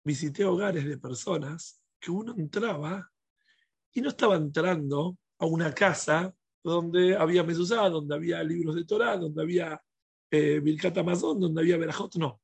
visité 0.04 0.46
hogares 0.46 0.86
de 0.86 0.98
personas 0.98 1.82
que 2.00 2.12
uno 2.12 2.36
entraba 2.38 3.12
y 3.94 4.02
no 4.02 4.10
estaba 4.10 4.36
entrando 4.36 5.18
a 5.40 5.46
una 5.46 5.74
casa 5.74 6.34
donde 6.64 7.16
había 7.16 7.44
mesuzá, 7.44 7.90
donde 7.90 8.16
había 8.16 8.44
libros 8.44 8.76
de 8.76 8.86
Torah, 8.86 9.18
donde 9.18 9.42
había 9.42 9.82
eh, 10.32 10.62
Amazon, 10.96 11.40
donde 11.40 11.62
había 11.62 11.78
Berajot, 11.78 12.16
no. 12.16 12.42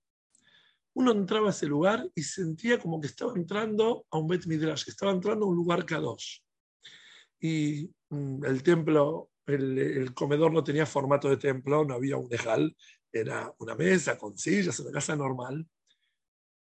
Uno 0.94 1.12
entraba 1.12 1.48
a 1.48 1.50
ese 1.52 1.68
lugar 1.68 2.10
y 2.16 2.24
sentía 2.24 2.80
como 2.80 3.02
que 3.02 3.08
estaba 3.08 3.34
entrando 3.36 4.06
a 4.10 4.18
un 4.18 4.28
Bet 4.28 4.46
Midrash, 4.46 4.86
que 4.86 4.92
estaba 4.92 5.12
entrando 5.12 5.46
a 5.46 5.50
un 5.50 5.56
lugar 5.56 5.86
Kadosh. 5.86 6.40
Y 7.40 7.92
mm, 8.10 8.46
el 8.46 8.64
templo, 8.64 9.30
el, 9.46 10.14
comedor 10.14 10.54
no 10.54 10.64
tenía 10.64 10.86
formato 10.86 11.30
de 11.30 11.38
templo, 11.38 11.84
no 11.84 11.96
había 11.96 12.16
un 12.16 12.30
dejal, 12.30 12.76
era 13.12 13.54
una 13.60 13.76
mesa 13.76 14.18
con 14.18 14.38
sillas, 14.38 14.80
una 14.80 14.92
casa 14.92 15.16
normal. 15.18 15.68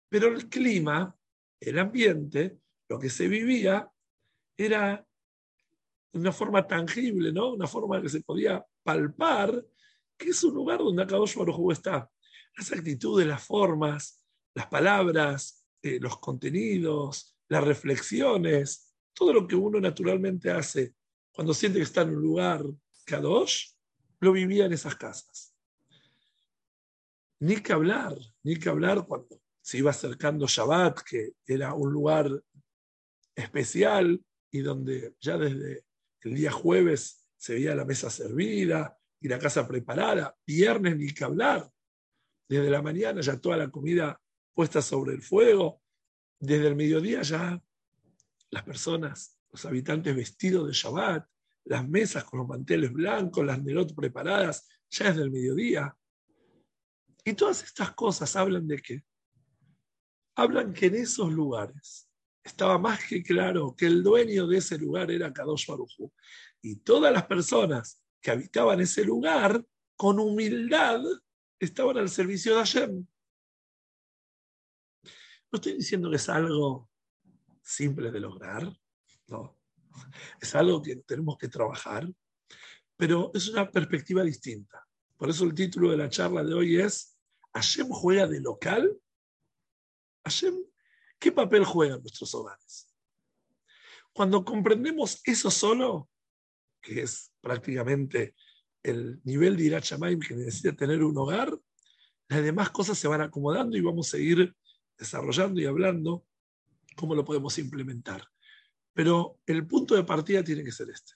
Pero 0.09 0.27
el 0.27 0.49
clima, 0.49 1.15
el 1.61 1.79
ambiente, 1.79 2.59
lo 2.89 2.99
que 2.99 3.09
se 3.09 3.29
vivía, 3.29 3.89
era 4.57 5.05
una 6.13 6.31
forma 6.31 6.65
tangible, 6.65 7.31
¿no? 7.31 7.53
Una 7.53 7.67
forma 7.67 8.01
que 8.01 8.09
se 8.09 8.21
podía 8.21 8.65
palpar, 8.83 9.65
que 10.17 10.29
es 10.29 10.43
un 10.43 10.53
lugar 10.53 10.79
donde 10.79 11.03
Akadosh 11.03 11.35
Baruj 11.35 11.71
está. 11.71 12.09
Las 12.57 12.71
actitudes, 12.71 13.27
las 13.27 13.43
formas, 13.43 14.21
las 14.53 14.67
palabras, 14.67 15.65
eh, 15.81 15.99
los 15.99 16.17
contenidos, 16.19 17.37
las 17.49 17.63
reflexiones, 17.63 18.93
todo 19.13 19.33
lo 19.33 19.47
que 19.47 19.55
uno 19.55 19.79
naturalmente 19.79 20.49
hace 20.51 20.95
cuando 21.35 21.53
siente 21.53 21.79
que 21.79 21.83
está 21.83 22.01
en 22.01 22.15
un 22.15 22.21
lugar 22.21 22.63
Kadosh, 23.05 23.71
lo 24.21 24.31
vivía 24.31 24.65
en 24.65 24.73
esas 24.73 24.95
casas. 24.95 25.53
Ni 27.39 27.57
que 27.57 27.73
hablar, 27.73 28.15
ni 28.41 28.57
que 28.57 28.69
hablar 28.69 29.05
cuando 29.05 29.41
se 29.61 29.79
iba 29.79 29.91
acercando 29.91 30.47
Shabbat, 30.47 31.01
que 31.01 31.33
era 31.45 31.73
un 31.73 31.91
lugar 31.91 32.41
especial 33.35 34.23
y 34.51 34.61
donde 34.61 35.15
ya 35.19 35.37
desde 35.37 35.85
el 36.21 36.35
día 36.35 36.51
jueves 36.51 37.27
se 37.37 37.53
veía 37.53 37.75
la 37.75 37.85
mesa 37.85 38.09
servida 38.09 38.97
y 39.19 39.27
la 39.27 39.39
casa 39.39 39.67
preparada. 39.67 40.35
Viernes 40.45 40.97
ni 40.97 41.13
que 41.13 41.23
hablar. 41.23 41.69
Desde 42.47 42.69
la 42.69 42.81
mañana 42.81 43.21
ya 43.21 43.39
toda 43.39 43.57
la 43.57 43.69
comida 43.69 44.19
puesta 44.53 44.81
sobre 44.81 45.13
el 45.13 45.21
fuego. 45.21 45.81
Desde 46.39 46.67
el 46.67 46.75
mediodía 46.75 47.21
ya 47.21 47.61
las 48.49 48.63
personas, 48.63 49.37
los 49.51 49.65
habitantes 49.65 50.15
vestidos 50.15 50.67
de 50.67 50.73
Shabbat, 50.73 51.27
las 51.65 51.87
mesas 51.87 52.23
con 52.23 52.39
los 52.39 52.47
manteles 52.47 52.91
blancos, 52.93 53.45
las 53.45 53.61
nerot 53.61 53.95
preparadas, 53.95 54.67
ya 54.89 55.07
desde 55.07 55.23
el 55.23 55.31
mediodía. 55.31 55.95
Y 57.23 57.33
todas 57.33 57.63
estas 57.63 57.91
cosas 57.91 58.35
hablan 58.35 58.67
de 58.67 58.81
qué? 58.81 59.03
Hablan 60.35 60.73
que 60.73 60.87
en 60.87 60.95
esos 60.95 61.31
lugares 61.31 62.04
estaba 62.45 62.77
más 62.77 63.03
que 63.03 63.23
claro 63.23 63.75
que 63.75 63.87
el 63.87 64.03
dueño 64.03 64.45
de 64.45 64.59
ese 64.59 64.77
lugar 64.77 65.09
era 65.09 65.33
Kadosh 65.33 65.65
Baruj 65.65 66.11
Y 66.61 66.77
todas 66.77 67.11
las 67.11 67.25
personas 67.25 68.03
que 68.21 68.31
habitaban 68.31 68.79
ese 68.79 69.03
lugar, 69.03 69.65
con 69.97 70.19
humildad, 70.19 71.01
estaban 71.59 71.97
al 71.97 72.07
servicio 72.07 72.53
de 72.53 72.59
Hashem. 72.59 73.07
No 75.51 75.57
estoy 75.57 75.73
diciendo 75.73 76.09
que 76.09 76.17
es 76.17 76.29
algo 76.29 76.89
simple 77.63 78.11
de 78.11 78.19
lograr, 78.19 78.71
no. 79.27 79.57
Es 80.39 80.53
algo 80.53 80.81
que 80.81 80.97
tenemos 80.97 81.37
que 81.37 81.47
trabajar, 81.47 82.07
pero 82.95 83.31
es 83.33 83.47
una 83.49 83.71
perspectiva 83.71 84.21
distinta. 84.21 84.85
Por 85.17 85.29
eso 85.29 85.45
el 85.45 85.55
título 85.55 85.89
de 85.89 85.97
la 85.97 86.09
charla 86.09 86.43
de 86.43 86.53
hoy 86.53 86.79
es 86.79 87.17
¿Hashem 87.53 87.87
juega 87.89 88.27
de 88.27 88.41
local? 88.41 88.99
Hashem 90.25 90.55
¿Qué 91.25 91.31
papel 91.31 91.65
juegan 91.65 92.01
nuestros 92.01 92.35
hogares? 92.35 92.95
Cuando 94.13 94.45
comprendemos 94.45 95.21
eso 95.25 95.49
solo, 95.49 96.07
que 96.79 97.01
es 97.01 97.31
prácticamente 97.41 98.35
el 98.83 99.19
nivel 99.23 99.57
de 99.57 99.63
Irachamaim 99.63 100.19
que 100.19 100.35
necesita 100.35 100.75
tener 100.75 101.03
un 101.03 101.17
hogar, 101.17 101.51
las 102.27 102.43
demás 102.43 102.69
cosas 102.69 102.99
se 102.99 103.07
van 103.07 103.21
acomodando 103.21 103.75
y 103.75 103.81
vamos 103.81 104.07
a 104.07 104.11
seguir 104.11 104.55
desarrollando 104.99 105.59
y 105.59 105.65
hablando 105.65 106.27
cómo 106.95 107.15
lo 107.15 107.25
podemos 107.25 107.57
implementar. 107.57 108.23
Pero 108.93 109.39
el 109.47 109.65
punto 109.65 109.95
de 109.95 110.03
partida 110.03 110.43
tiene 110.43 110.63
que 110.63 110.71
ser 110.71 110.91
este. 110.91 111.13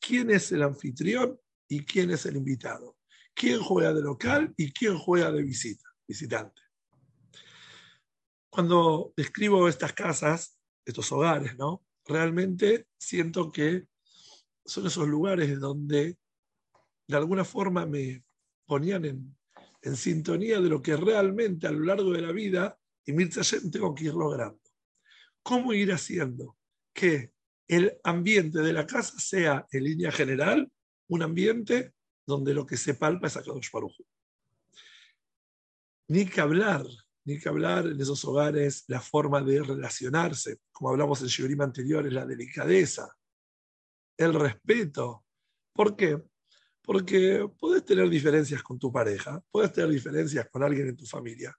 quién 0.00 0.30
es 0.30 0.52
el 0.52 0.62
anfitrión 0.62 1.38
y 1.68 1.84
quién 1.84 2.12
es 2.12 2.24
el 2.24 2.38
invitado, 2.38 2.96
quién 3.34 3.60
juega 3.60 3.92
de 3.92 4.00
local 4.00 4.54
y 4.56 4.72
quién 4.72 4.96
juega 4.96 5.30
de 5.30 5.42
visita, 5.42 5.84
visitante. 6.06 6.62
Cuando 8.58 9.12
describo 9.16 9.68
estas 9.68 9.92
casas, 9.92 10.58
estos 10.84 11.12
hogares, 11.12 11.56
¿no? 11.56 11.86
Realmente 12.04 12.88
siento 12.98 13.52
que 13.52 13.86
son 14.64 14.88
esos 14.88 15.06
lugares 15.06 15.60
donde 15.60 16.18
de 17.06 17.16
alguna 17.16 17.44
forma 17.44 17.86
me 17.86 18.24
ponían 18.66 19.04
en, 19.04 19.96
sintonía 19.96 20.60
de 20.60 20.68
lo 20.68 20.82
que 20.82 20.96
realmente 20.96 21.68
a 21.68 21.70
lo 21.70 21.84
largo 21.84 22.10
de 22.10 22.20
la 22.20 22.32
vida 22.32 22.76
y 23.06 23.12
Mirza 23.12 23.42
tengo 23.70 23.94
que 23.94 24.06
ir 24.06 24.14
logrando. 24.14 24.58
¿Cómo 25.40 25.72
ir 25.72 25.92
haciendo 25.92 26.58
que 26.92 27.30
el 27.68 27.96
ambiente 28.02 28.58
de 28.58 28.72
la 28.72 28.88
casa 28.88 29.20
sea, 29.20 29.68
en 29.70 29.84
línea 29.84 30.10
general, 30.10 30.68
un 31.06 31.22
ambiente 31.22 31.92
donde 32.26 32.54
lo 32.54 32.66
que 32.66 32.76
se 32.76 32.94
palpa 32.94 33.28
es 33.28 33.36
a 33.36 33.42
Kadosh 33.44 33.70
Baruj 33.70 33.94
Ni 36.08 36.26
que 36.26 36.40
hablar, 36.40 36.82
ni 37.28 37.38
que 37.38 37.50
hablar 37.50 37.86
en 37.86 38.00
esos 38.00 38.24
hogares 38.24 38.84
la 38.88 39.02
forma 39.02 39.42
de 39.42 39.62
relacionarse, 39.62 40.60
como 40.72 40.88
hablamos 40.88 41.20
en 41.20 41.26
Shiurim 41.26 41.60
anteriores, 41.60 42.10
la 42.10 42.24
delicadeza, 42.24 43.14
el 44.16 44.32
respeto. 44.32 45.26
¿Por 45.74 45.94
qué? 45.94 46.22
Porque 46.80 47.46
puedes 47.58 47.84
tener 47.84 48.08
diferencias 48.08 48.62
con 48.62 48.78
tu 48.78 48.90
pareja, 48.90 49.42
puedes 49.50 49.74
tener 49.74 49.90
diferencias 49.90 50.48
con 50.48 50.62
alguien 50.62 50.88
en 50.88 50.96
tu 50.96 51.04
familia, 51.04 51.54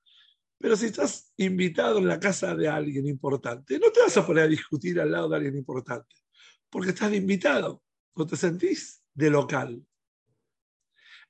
pero 0.58 0.76
si 0.76 0.88
estás 0.88 1.32
invitado 1.38 2.00
en 2.00 2.08
la 2.08 2.20
casa 2.20 2.56
de 2.56 2.68
alguien 2.68 3.06
importante, 3.06 3.78
no 3.78 3.92
te 3.92 4.02
vas 4.02 4.18
a 4.18 4.26
poner 4.26 4.46
a 4.46 4.48
discutir 4.48 5.00
al 5.00 5.12
lado 5.12 5.30
de 5.30 5.36
alguien 5.36 5.56
importante, 5.56 6.16
porque 6.68 6.90
estás 6.90 7.12
de 7.12 7.18
invitado, 7.18 7.84
no 8.16 8.26
te 8.26 8.36
sentís 8.36 9.04
de 9.14 9.30
local. 9.30 9.86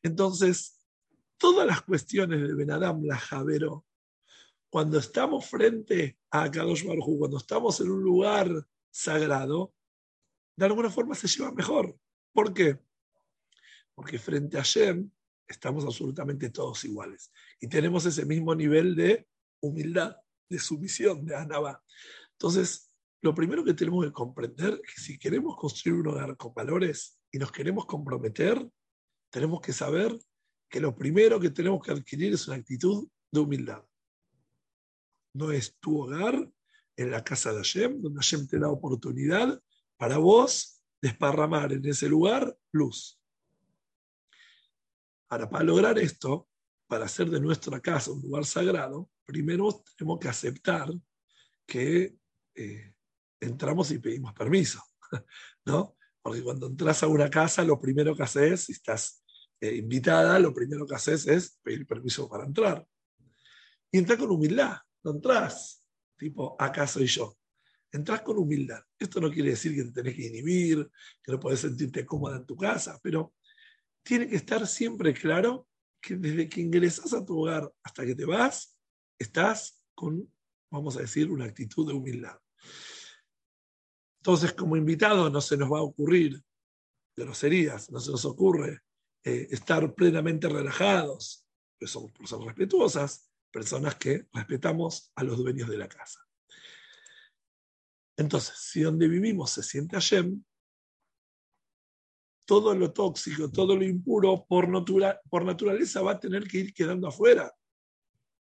Entonces, 0.01 0.79
todas 1.37 1.67
las 1.67 1.81
cuestiones 1.81 2.39
de 2.39 2.55
Benadam 2.55 3.03
la 3.03 3.17
Javero, 3.17 3.85
cuando 4.69 4.99
estamos 4.99 5.45
frente 5.45 6.17
a 6.31 6.49
Kadosh 6.49 6.85
Baruj 6.85 7.17
cuando 7.17 7.37
estamos 7.37 7.79
en 7.81 7.89
un 7.89 8.01
lugar 8.01 8.67
sagrado, 8.91 9.73
de 10.55 10.65
alguna 10.65 10.89
forma 10.89 11.15
se 11.15 11.27
lleva 11.27 11.51
mejor. 11.51 11.97
¿Por 12.33 12.53
qué? 12.53 12.79
porque 13.99 14.17
frente 14.17 14.57
a 14.57 14.61
Shem 14.63 15.11
estamos 15.45 15.83
absolutamente 15.83 16.49
todos 16.51 16.85
iguales 16.85 17.33
y 17.59 17.67
tenemos 17.67 18.05
ese 18.05 18.25
mismo 18.25 18.55
nivel 18.55 18.95
de 18.95 19.27
humildad, 19.61 20.15
de 20.49 20.57
sumisión, 20.57 21.25
de 21.25 21.35
anaba. 21.35 21.83
Entonces, 22.31 22.93
lo 23.21 23.35
primero 23.35 23.61
que 23.65 23.73
tenemos 23.73 24.05
que 24.05 24.13
comprender 24.13 24.79
es 24.81 24.95
que 24.95 25.01
si 25.01 25.19
queremos 25.19 25.57
construir 25.57 25.99
un 25.99 26.07
hogar 26.07 26.37
con 26.37 26.53
valores 26.53 27.19
y 27.29 27.39
nos 27.39 27.51
queremos 27.51 27.85
comprometer, 27.85 28.65
tenemos 29.29 29.59
que 29.59 29.73
saber 29.73 30.17
que 30.69 30.79
lo 30.79 30.95
primero 30.95 31.37
que 31.37 31.49
tenemos 31.49 31.85
que 31.85 31.91
adquirir 31.91 32.35
es 32.35 32.47
una 32.47 32.55
actitud 32.55 33.05
de 33.33 33.39
humildad. 33.41 33.83
No 35.33 35.51
es 35.51 35.77
tu 35.79 36.01
hogar 36.01 36.49
en 36.95 37.11
la 37.11 37.23
casa 37.23 37.51
de 37.51 37.57
Hashem, 37.57 38.01
donde 38.01 38.19
Hashem 38.19 38.47
te 38.47 38.59
da 38.59 38.69
oportunidad 38.69 39.61
para 39.97 40.17
vos 40.17 40.83
desparramar 41.01 41.73
en 41.73 41.85
ese 41.85 42.09
lugar 42.09 42.57
luz. 42.71 43.19
Ahora, 45.29 45.49
para 45.49 45.63
lograr 45.63 45.99
esto, 45.99 46.49
para 46.87 47.05
hacer 47.05 47.29
de 47.29 47.39
nuestra 47.39 47.79
casa 47.79 48.11
un 48.11 48.21
lugar 48.21 48.45
sagrado, 48.45 49.09
primero 49.23 49.83
tenemos 49.95 50.19
que 50.19 50.27
aceptar 50.27 50.89
que 51.65 52.17
eh, 52.55 52.93
entramos 53.39 53.91
y 53.91 53.99
pedimos 53.99 54.33
permiso, 54.33 54.83
¿no? 55.65 55.95
Porque 56.21 56.43
cuando 56.43 56.67
entras 56.67 57.03
a 57.03 57.07
una 57.07 57.29
casa, 57.29 57.63
lo 57.63 57.79
primero 57.79 58.15
que 58.15 58.23
haces, 58.23 58.65
si 58.65 58.73
estás 58.73 59.23
eh, 59.61 59.75
invitada, 59.75 60.39
lo 60.39 60.53
primero 60.53 60.85
que 60.85 60.95
haces 60.95 61.27
es 61.27 61.59
pedir 61.61 61.85
permiso 61.85 62.27
para 62.27 62.45
entrar. 62.45 62.85
Y 63.91 63.99
entras 63.99 64.19
con 64.19 64.31
humildad, 64.31 64.77
no 65.03 65.11
entras 65.11 65.79
tipo, 66.19 66.55
acá 66.59 66.85
soy 66.85 67.07
yo. 67.07 67.35
Entras 67.91 68.21
con 68.21 68.37
humildad. 68.37 68.83
Esto 68.99 69.19
no 69.19 69.31
quiere 69.31 69.51
decir 69.51 69.73
que 69.73 69.85
te 69.85 69.91
tenés 69.91 70.15
que 70.15 70.27
inhibir, 70.27 70.91
que 71.23 71.31
no 71.31 71.39
puedes 71.39 71.61
sentirte 71.61 72.05
cómoda 72.05 72.37
en 72.37 72.45
tu 72.45 72.55
casa, 72.55 72.99
pero 73.01 73.33
tiene 74.03 74.27
que 74.27 74.35
estar 74.35 74.67
siempre 74.67 75.13
claro 75.13 75.67
que 75.99 76.15
desde 76.15 76.47
que 76.47 76.61
ingresas 76.61 77.13
a 77.13 77.25
tu 77.25 77.39
hogar 77.39 77.71
hasta 77.81 78.05
que 78.05 78.13
te 78.13 78.25
vas, 78.25 78.77
estás 79.17 79.81
con, 79.95 80.31
vamos 80.69 80.97
a 80.97 81.01
decir, 81.01 81.31
una 81.31 81.45
actitud 81.45 81.87
de 81.87 81.93
humildad. 81.93 82.37
Entonces, 84.19 84.53
como 84.53 84.77
invitado, 84.77 85.29
no 85.29 85.41
se 85.41 85.57
nos 85.57 85.71
va 85.71 85.79
a 85.79 85.83
ocurrir 85.83 86.43
groserías, 87.15 87.89
no 87.91 87.99
se 87.99 88.11
nos 88.11 88.25
ocurre 88.25 88.81
eh, 89.23 89.47
estar 89.51 89.93
plenamente 89.95 90.47
relajados, 90.47 91.45
pues 91.77 91.91
somos 91.91 92.11
personas 92.11 92.47
respetuosas, 92.47 93.28
personas 93.51 93.95
que 93.95 94.27
respetamos 94.33 95.11
a 95.15 95.23
los 95.23 95.37
dueños 95.37 95.69
de 95.69 95.77
la 95.77 95.87
casa. 95.87 96.19
Entonces, 98.17 98.55
si 98.57 98.81
donde 98.81 99.07
vivimos 99.07 99.51
se 99.51 99.63
siente 99.63 99.95
Hashem, 99.95 100.43
todo 102.45 102.73
lo 102.73 102.91
tóxico, 102.91 103.49
todo 103.51 103.75
lo 103.75 103.83
impuro, 103.83 104.45
por, 104.47 104.67
por 105.29 105.45
naturaleza 105.45 106.01
va 106.01 106.13
a 106.13 106.19
tener 106.19 106.47
que 106.47 106.57
ir 106.57 106.73
quedando 106.73 107.07
afuera. 107.07 107.53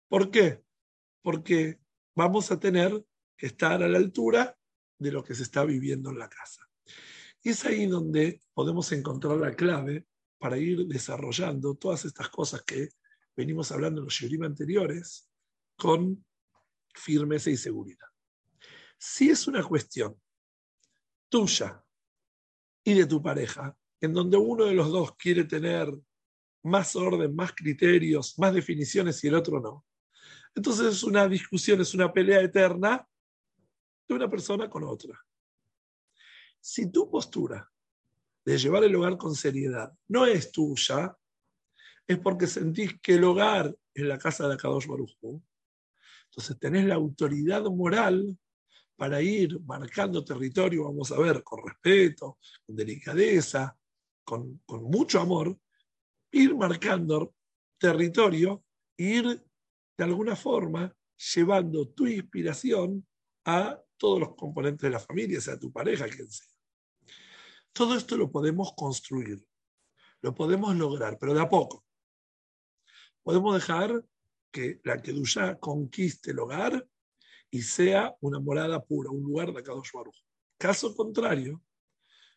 ¿Por 0.07 0.29
qué? 0.29 0.63
Porque 1.23 1.79
vamos 2.15 2.51
a 2.51 2.59
tener 2.59 3.03
que 3.35 3.47
estar 3.47 3.81
a 3.81 3.87
la 3.87 3.97
altura 3.97 4.57
de 4.99 5.11
lo 5.11 5.23
que 5.23 5.35
se 5.35 5.43
está 5.43 5.65
viviendo 5.65 6.11
en 6.11 6.19
la 6.19 6.29
casa. 6.29 6.69
Y 7.41 7.49
es 7.49 7.65
ahí 7.65 7.85
donde 7.85 8.41
podemos 8.53 8.91
encontrar 8.91 9.37
la 9.37 9.55
clave 9.55 10.07
para 10.37 10.57
ir 10.57 10.85
desarrollando 10.85 11.75
todas 11.75 12.05
estas 12.05 12.29
cosas 12.29 12.61
que 12.61 12.89
venimos 13.35 13.71
hablando 13.71 13.99
en 13.99 14.05
los 14.05 14.13
shiurim 14.13 14.43
anteriores 14.43 15.29
con 15.75 16.25
firmeza 16.93 17.49
y 17.49 17.57
seguridad. 17.57 18.07
Si 18.97 19.29
es 19.29 19.47
una 19.47 19.63
cuestión 19.63 20.19
tuya 21.29 21.83
y 22.83 22.93
de 22.93 23.05
tu 23.05 23.21
pareja, 23.21 23.77
en 23.99 24.13
donde 24.13 24.37
uno 24.37 24.65
de 24.65 24.73
los 24.73 24.89
dos 24.91 25.15
quiere 25.15 25.43
tener 25.43 25.91
más 26.63 26.95
orden, 26.95 27.35
más 27.35 27.53
criterios, 27.53 28.37
más 28.39 28.53
definiciones 28.53 29.23
y 29.23 29.27
el 29.27 29.35
otro 29.35 29.59
no. 29.59 29.85
Entonces 30.55 30.87
es 30.87 31.03
una 31.03 31.27
discusión, 31.27 31.81
es 31.81 31.93
una 31.93 32.11
pelea 32.11 32.41
eterna 32.41 33.07
de 34.07 34.15
una 34.15 34.29
persona 34.29 34.69
con 34.69 34.83
otra. 34.83 35.19
Si 36.59 36.91
tu 36.91 37.09
postura 37.09 37.69
de 38.45 38.57
llevar 38.57 38.83
el 38.83 38.95
hogar 38.95 39.17
con 39.17 39.35
seriedad 39.35 39.91
no 40.07 40.25
es 40.25 40.51
tuya, 40.51 41.17
es 42.07 42.19
porque 42.19 42.47
sentís 42.47 42.99
que 43.01 43.15
el 43.15 43.23
hogar 43.23 43.75
es 43.93 44.03
la 44.03 44.17
casa 44.17 44.47
de 44.47 44.53
Akadosh 44.53 44.87
Baruj 44.87 45.11
Entonces 46.25 46.59
tenés 46.59 46.85
la 46.85 46.95
autoridad 46.95 47.63
moral 47.63 48.37
para 48.95 49.21
ir 49.21 49.59
marcando 49.61 50.23
territorio, 50.23 50.85
vamos 50.85 51.11
a 51.11 51.19
ver, 51.19 51.43
con 51.43 51.65
respeto, 51.65 52.37
con 52.65 52.75
delicadeza, 52.75 53.77
con, 54.23 54.61
mucho 54.67 55.19
amor, 55.19 55.57
ir 56.31 56.55
marcando 56.55 57.33
territorio 57.77 58.63
ir 58.97 59.43
de 59.97 60.03
alguna 60.03 60.35
forma 60.35 60.93
llevando 61.33 61.89
tu 61.89 62.07
inspiración 62.07 63.05
a 63.45 63.79
todos 63.97 64.19
los 64.19 64.35
componentes 64.35 64.81
de 64.81 64.89
la 64.89 64.99
familia, 64.99 65.39
sea 65.39 65.59
tu 65.59 65.71
pareja, 65.71 66.07
quien 66.07 66.29
sea. 66.29 66.47
Todo 67.71 67.95
esto 67.95 68.17
lo 68.17 68.31
podemos 68.31 68.73
construir, 68.75 69.45
lo 70.21 70.33
podemos 70.33 70.75
lograr, 70.75 71.17
pero 71.19 71.33
de 71.33 71.41
a 71.41 71.49
poco. 71.49 71.84
Podemos 73.25 73.55
dejar 73.55 74.05
que 74.51 74.79
la 74.83 75.01
Kedusha 75.01 75.57
conquiste 75.57 76.29
el 76.29 76.37
hogar 76.37 76.87
y 77.49 77.63
sea 77.63 78.15
una 78.21 78.39
morada 78.39 78.85
pura, 78.85 79.09
un 79.09 79.23
lugar 79.23 79.51
de 79.51 79.63
Kadosh 79.63 79.89
Baruch. 79.91 80.23
Caso 80.59 80.95
contrario, 80.95 81.59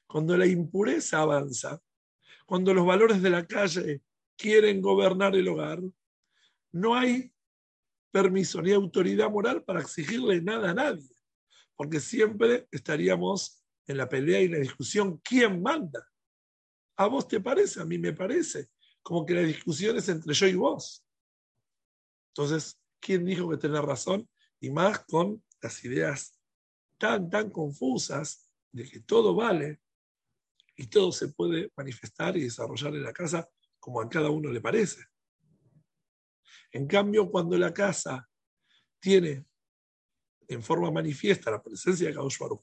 cuando 0.06 0.34
la 0.34 0.46
impureza 0.46 1.20
avanza, 1.20 1.78
cuando 2.46 2.72
los 2.72 2.86
valores 2.86 3.20
de 3.20 3.28
la 3.28 3.46
calle 3.46 4.00
quieren 4.34 4.80
gobernar 4.80 5.36
el 5.36 5.48
hogar, 5.48 5.82
no 6.72 6.94
hay 6.94 7.34
permiso 8.10 8.62
ni 8.62 8.72
autoridad 8.72 9.30
moral 9.30 9.64
para 9.64 9.82
exigirle 9.82 10.40
nada 10.40 10.70
a 10.70 10.74
nadie, 10.74 11.14
porque 11.76 12.00
siempre 12.00 12.66
estaríamos 12.70 13.62
en 13.86 13.98
la 13.98 14.08
pelea 14.08 14.40
y 14.40 14.48
la 14.48 14.58
discusión, 14.58 15.20
¿quién 15.22 15.60
manda? 15.60 16.08
¿A 16.96 17.08
vos 17.08 17.28
te 17.28 17.42
parece? 17.42 17.82
A 17.82 17.84
mí 17.84 17.98
me 17.98 18.14
parece. 18.14 18.70
Como 19.08 19.24
que 19.24 19.32
la 19.32 19.40
discusión 19.40 19.96
es 19.96 20.06
entre 20.10 20.34
yo 20.34 20.46
y 20.46 20.54
vos. 20.54 21.02
Entonces, 22.28 22.78
¿quién 23.00 23.24
dijo 23.24 23.48
que 23.48 23.56
tenés 23.56 23.80
razón? 23.80 24.28
Y 24.60 24.68
más 24.68 25.02
con 25.06 25.42
las 25.62 25.82
ideas 25.82 26.38
tan, 26.98 27.30
tan 27.30 27.48
confusas 27.48 28.50
de 28.70 28.86
que 28.86 29.00
todo 29.00 29.34
vale 29.34 29.80
y 30.76 30.88
todo 30.88 31.10
se 31.10 31.28
puede 31.28 31.72
manifestar 31.74 32.36
y 32.36 32.42
desarrollar 32.42 32.94
en 32.96 33.02
la 33.02 33.14
casa 33.14 33.48
como 33.80 34.02
a 34.02 34.10
cada 34.10 34.28
uno 34.28 34.52
le 34.52 34.60
parece. 34.60 35.02
En 36.70 36.86
cambio, 36.86 37.30
cuando 37.30 37.56
la 37.56 37.72
casa 37.72 38.28
tiene 39.00 39.46
en 40.48 40.62
forma 40.62 40.90
manifiesta 40.90 41.50
la 41.50 41.62
presencia 41.62 42.08
de 42.08 42.14
Kadosh 42.14 42.36
Baruj 42.38 42.62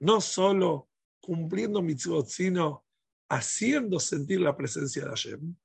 no 0.00 0.20
solo 0.20 0.90
cumpliendo 1.20 1.80
mitzvot, 1.80 2.26
sino 2.26 2.81
haciendo 3.32 3.98
sentir 3.98 4.42
la 4.42 4.54
presencia 4.54 5.02
de 5.02 5.08
Hashem. 5.08 5.56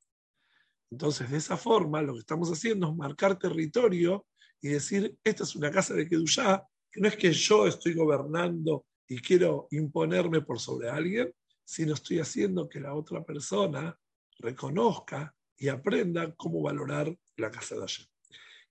Entonces, 0.89 1.29
de 1.29 1.37
esa 1.37 1.57
forma, 1.57 2.01
lo 2.01 2.13
que 2.13 2.19
estamos 2.19 2.49
haciendo 2.49 2.89
es 2.89 2.95
marcar 2.95 3.37
territorio 3.37 4.25
y 4.61 4.69
decir, 4.69 5.17
esta 5.21 5.43
es 5.43 5.53
una 5.53 5.69
casa 5.69 5.93
de 5.93 6.07
Kedushá, 6.07 6.65
que 6.89 7.01
no 7.01 7.09
es 7.09 7.17
que 7.17 7.33
yo 7.33 7.67
estoy 7.67 7.93
gobernando 7.93 8.85
y 9.05 9.19
quiero 9.19 9.67
imponerme 9.71 10.41
por 10.41 10.61
sobre 10.61 10.89
alguien, 10.89 11.33
sino 11.65 11.93
estoy 11.93 12.19
haciendo 12.19 12.69
que 12.69 12.79
la 12.79 12.93
otra 12.93 13.25
persona 13.25 13.99
reconozca 14.39 15.35
y 15.57 15.67
aprenda 15.67 16.33
cómo 16.35 16.61
valorar 16.61 17.13
la 17.35 17.51
casa 17.51 17.75
de 17.75 17.81
Hashem. 17.81 18.07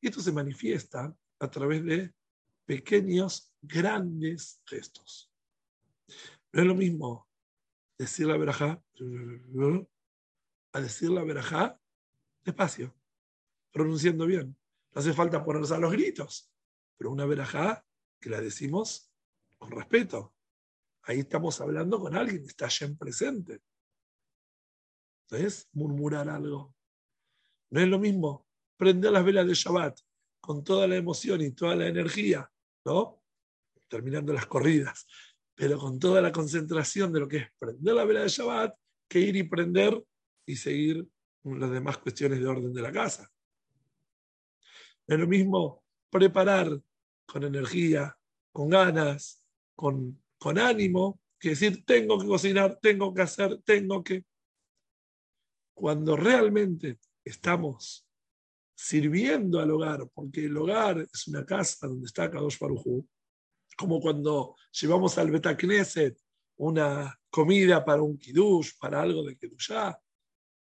Y 0.01 0.09
esto 0.09 0.23
se 0.23 0.33
manifiesta 0.33 1.15
a 1.39 1.51
través 1.51 1.85
de 1.85 2.15
pequeños, 2.65 3.53
grandes 3.61 4.63
gestos. 4.65 5.31
No 6.51 6.63
es 6.63 6.67
lo 6.67 6.75
mismo 6.75 7.29
decir 7.99 8.27
la 8.27 8.39
verajá 8.39 8.83
a 10.73 10.81
decir 10.81 11.11
la 11.11 11.25
verajá 11.25 11.81
despacio, 12.45 12.95
pronunciando 13.73 14.27
bien. 14.27 14.57
No 14.93 15.01
hace 15.01 15.13
falta 15.13 15.45
ponerse 15.45 15.75
a 15.75 15.79
los 15.79 15.93
gritos, 15.93 16.51
pero 16.97 17.11
una 17.11 17.27
verajá 17.27 17.85
que 18.21 18.31
la 18.31 18.41
decimos 18.41 19.13
con 19.59 19.71
respeto. 19.71 20.35
Ahí 21.03 21.21
estamos 21.21 21.61
hablando 21.61 22.01
con 22.01 22.17
alguien, 22.17 22.45
está 22.45 22.69
en 22.81 22.97
presente. 22.97 23.61
¿No 25.31 25.39
es 25.39 25.69
murmurar 25.73 26.29
algo? 26.29 26.75
No 27.71 27.81
es 27.81 27.89
lo 27.89 27.99
mismo 27.99 28.47
prender 28.77 29.13
las 29.13 29.25
velas 29.25 29.47
de 29.47 29.55
Shabbat 29.55 30.01
con 30.41 30.63
toda 30.63 30.87
la 30.87 30.97
emoción 30.97 31.41
y 31.41 31.53
toda 31.53 31.75
la 31.75 31.89
energía, 31.89 32.51
¿no? 32.85 33.23
Terminando 33.89 34.33
las 34.33 34.47
corridas, 34.47 35.07
pero 35.55 35.79
con 35.79 35.99
toda 35.99 36.21
la 36.21 36.31
concentración 36.31 37.13
de 37.13 37.21
lo 37.21 37.29
que 37.29 37.37
es 37.39 37.49
prender 37.59 37.95
la 37.95 38.05
vela 38.05 38.23
de 38.23 38.29
Shabbat, 38.29 38.75
que 39.09 39.21
ir 39.21 39.37
y 39.37 39.43
prender 39.45 40.03
y 40.47 40.57
seguir 40.57 41.07
las 41.45 41.71
demás 41.71 41.99
cuestiones 41.99 42.41
de 42.41 42.47
orden 42.47 42.73
de 42.73 42.83
la 42.83 42.93
casa. 42.93 43.31
Es 45.07 45.19
lo 45.19 45.27
mismo 45.27 45.85
preparar 46.11 46.81
con 47.25 47.45
energía, 47.45 48.17
con 48.53 48.69
ganas, 48.69 49.45
con, 49.75 50.23
con 50.39 50.59
ánimo, 50.59 51.21
que 51.39 51.51
decir, 51.51 51.85
tengo 51.85 52.19
que 52.19 52.27
cocinar, 52.27 52.79
tengo 52.81 53.15
que 53.15 53.23
hacer, 53.23 53.61
tengo 53.63 54.03
que... 54.03 54.25
Cuando 55.75 56.17
realmente 56.17 56.99
estamos 57.25 58.09
sirviendo 58.75 59.61
al 59.61 59.71
hogar, 59.71 60.09
porque 60.13 60.47
el 60.47 60.57
hogar 60.57 60.99
es 61.13 61.29
una 61.29 61.45
casa 61.45 61.87
donde 61.87 62.07
está 62.07 62.31
Kadosh 62.31 62.59
Baruj 62.59 63.05
como 63.77 64.01
cuando 64.01 64.57
llevamos 64.73 65.19
al 65.19 65.31
Betacneset 65.31 66.19
una 66.57 67.19
comida 67.31 67.85
para 67.85 68.03
un 68.03 68.19
kiddush, 68.19 68.73
para 68.79 69.03
algo 69.03 69.25
de 69.25 69.37
kiddushá, 69.37 70.01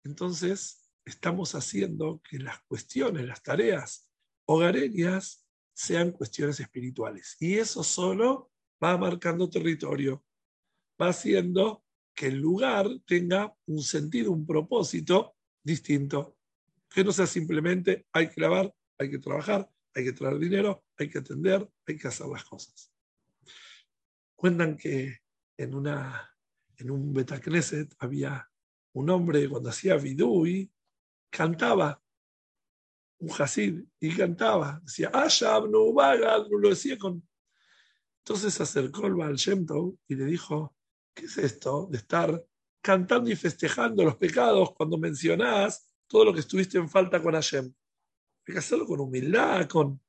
entonces 0.05 0.89
estamos 1.05 1.55
haciendo 1.55 2.21
que 2.29 2.39
las 2.39 2.61
cuestiones, 2.63 3.27
las 3.27 3.43
tareas 3.43 4.09
hogareñas 4.47 5.47
sean 5.73 6.13
cuestiones 6.13 6.61
espirituales. 6.61 7.37
Y 7.41 7.59
eso 7.59 7.83
solo 7.83 8.51
va 8.83 8.97
marcando 8.97 9.51
territorio, 9.51 10.25
va 11.01 11.09
haciendo 11.09 11.85
que 12.15 12.29
el 12.29 12.39
lugar 12.39 12.89
tenga 13.07 13.55
un 13.67 13.83
sentido, 13.83 14.33
un 14.33 14.47
propósito 14.47 15.37
distinto. 15.63 16.39
Que 16.89 17.05
no 17.05 17.13
sea 17.13 17.27
simplemente 17.27 18.07
hay 18.13 18.31
que 18.31 18.41
lavar, 18.41 18.75
hay 18.99 19.11
que 19.11 19.19
trabajar, 19.19 19.71
hay 19.95 20.05
que 20.05 20.13
traer 20.13 20.39
dinero, 20.39 20.85
hay 20.97 21.11
que 21.11 21.19
atender, 21.19 21.69
hay 21.87 21.99
que 21.99 22.09
hacer 22.09 22.27
las 22.27 22.45
cosas. 22.45 22.93
Cuentan 24.35 24.77
que 24.77 25.19
en, 25.57 25.75
una, 25.75 26.35
en 26.77 26.91
un 26.91 27.13
Betacneset 27.13 27.95
había 27.99 28.49
un 28.93 29.11
hombre 29.11 29.49
cuando 29.49 29.71
hacía 29.71 29.97
vidui, 29.97 30.71
cantaba 31.31 32.03
un 33.19 33.31
Hasid 33.31 33.83
y 34.01 34.15
cantaba, 34.15 34.81
decía, 34.83 35.11
Ashab, 35.13 35.69
no 35.69 35.93
lo 35.93 36.69
decía 36.69 36.99
con. 36.99 37.27
Entonces 38.19 38.55
se 38.55 38.63
acercó 38.63 39.07
el 39.07 39.15
Baal 39.15 39.37
Shem 39.37 39.67
y 40.09 40.15
le 40.17 40.25
dijo, 40.25 40.77
¿qué 41.15 41.27
es 41.27 41.39
esto 41.39 41.89
de 41.91 41.99
estar 41.99 42.45
cantando 42.83 43.31
y 43.31 43.37
festejando 43.37 44.05
los 44.05 44.17
pecados 44.17 44.75
cuando 44.75 44.99
mencionás 44.99 45.95
todo 46.07 46.25
lo 46.25 46.35
que 46.35 46.41
estuviste 46.41 46.79
en 46.79 46.89
falta 46.89 47.23
con 47.23 47.35
Hashem? 47.35 47.65
Hay 48.47 48.53
que 48.53 48.59
hacerlo 48.59 48.87
con 48.87 49.01
humildad, 49.01 49.69
con... 49.69 50.01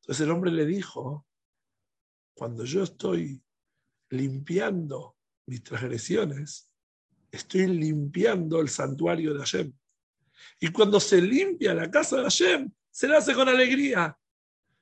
Entonces 0.00 0.24
el 0.24 0.30
hombre 0.30 0.50
le 0.50 0.64
dijo, 0.64 1.26
cuando 2.34 2.64
yo 2.64 2.82
estoy 2.82 3.42
limpiando 4.10 5.16
mis 5.46 5.62
transgresiones, 5.62 6.72
estoy 7.30 7.66
limpiando 7.66 8.60
el 8.60 8.68
santuario 8.68 9.34
de 9.34 9.40
Hashem. 9.40 9.72
Y 10.60 10.68
cuando 10.68 11.00
se 11.00 11.20
limpia 11.20 11.74
la 11.74 11.90
casa 11.90 12.16
de 12.16 12.22
Hashem, 12.24 12.70
se 12.90 13.08
la 13.08 13.18
hace 13.18 13.34
con 13.34 13.48
alegría. 13.48 14.16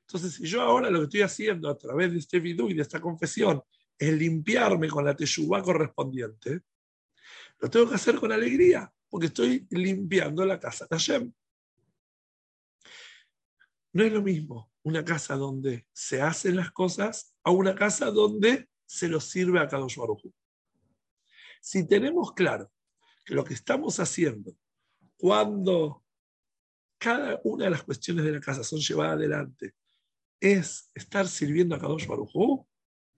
Entonces, 0.06 0.34
si 0.34 0.46
yo 0.46 0.62
ahora 0.62 0.90
lo 0.90 1.00
que 1.00 1.04
estoy 1.04 1.22
haciendo 1.22 1.68
a 1.68 1.76
través 1.76 2.12
de 2.12 2.18
este 2.18 2.40
vidú 2.40 2.68
y 2.68 2.74
de 2.74 2.82
esta 2.82 3.00
confesión 3.00 3.62
es 3.98 4.12
limpiarme 4.12 4.88
con 4.88 5.04
la 5.04 5.16
teshuvá 5.16 5.62
correspondiente, 5.62 6.60
lo 7.60 7.70
tengo 7.70 7.88
que 7.88 7.94
hacer 7.94 8.16
con 8.16 8.32
alegría, 8.32 8.92
porque 9.08 9.26
estoy 9.26 9.66
limpiando 9.70 10.44
la 10.44 10.58
casa 10.60 10.86
de 10.88 10.96
Hashem. 10.96 11.32
No 13.92 14.04
es 14.04 14.12
lo 14.12 14.22
mismo 14.22 14.72
una 14.82 15.04
casa 15.04 15.36
donde 15.36 15.86
se 15.92 16.20
hacen 16.20 16.56
las 16.56 16.70
cosas 16.72 17.34
a 17.42 17.50
una 17.50 17.74
casa 17.74 18.10
donde 18.10 18.68
se 18.94 19.08
lo 19.08 19.20
sirve 19.20 19.58
a 19.58 19.66
Kadosh 19.66 19.96
Baruj 19.96 20.22
Si 21.60 21.86
tenemos 21.86 22.32
claro 22.32 22.70
que 23.24 23.34
lo 23.34 23.44
que 23.44 23.54
estamos 23.54 23.98
haciendo 23.98 24.54
cuando 25.16 26.04
cada 26.98 27.40
una 27.42 27.64
de 27.64 27.70
las 27.72 27.82
cuestiones 27.82 28.24
de 28.24 28.32
la 28.32 28.40
casa 28.40 28.62
son 28.62 28.78
llevadas 28.78 29.14
adelante 29.14 29.74
es 30.38 30.90
estar 30.94 31.26
sirviendo 31.26 31.74
a 31.74 31.80
Kadosh 31.80 32.06
Baruj 32.06 32.64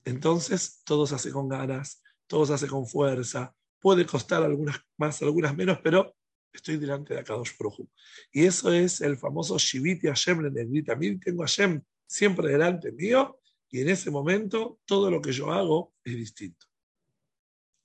entonces 0.04 0.82
todo 0.84 1.06
se 1.06 1.16
hace 1.16 1.30
con 1.30 1.48
ganas, 1.48 2.02
todo 2.26 2.46
se 2.46 2.54
hace 2.54 2.68
con 2.68 2.86
fuerza, 2.86 3.54
puede 3.78 4.06
costar 4.06 4.42
algunas 4.44 4.78
más, 4.96 5.20
algunas 5.20 5.54
menos, 5.54 5.78
pero 5.82 6.16
estoy 6.52 6.78
delante 6.78 7.14
de 7.14 7.22
Kadosh 7.22 7.52
Baruj 7.58 7.86
Y 8.32 8.46
eso 8.46 8.72
es 8.72 9.02
el 9.02 9.18
famoso 9.18 9.58
Shiviti 9.58 10.06
Hashem 10.06 10.56
en 10.56 10.84
También 10.84 11.20
tengo 11.20 11.42
a 11.42 11.46
Hashem 11.46 11.82
siempre 12.06 12.48
delante 12.48 12.92
mío 12.92 13.38
y 13.76 13.82
en 13.82 13.90
ese 13.90 14.10
momento 14.10 14.80
todo 14.86 15.10
lo 15.10 15.20
que 15.20 15.32
yo 15.32 15.52
hago 15.52 15.92
es 16.02 16.16
distinto. 16.16 16.64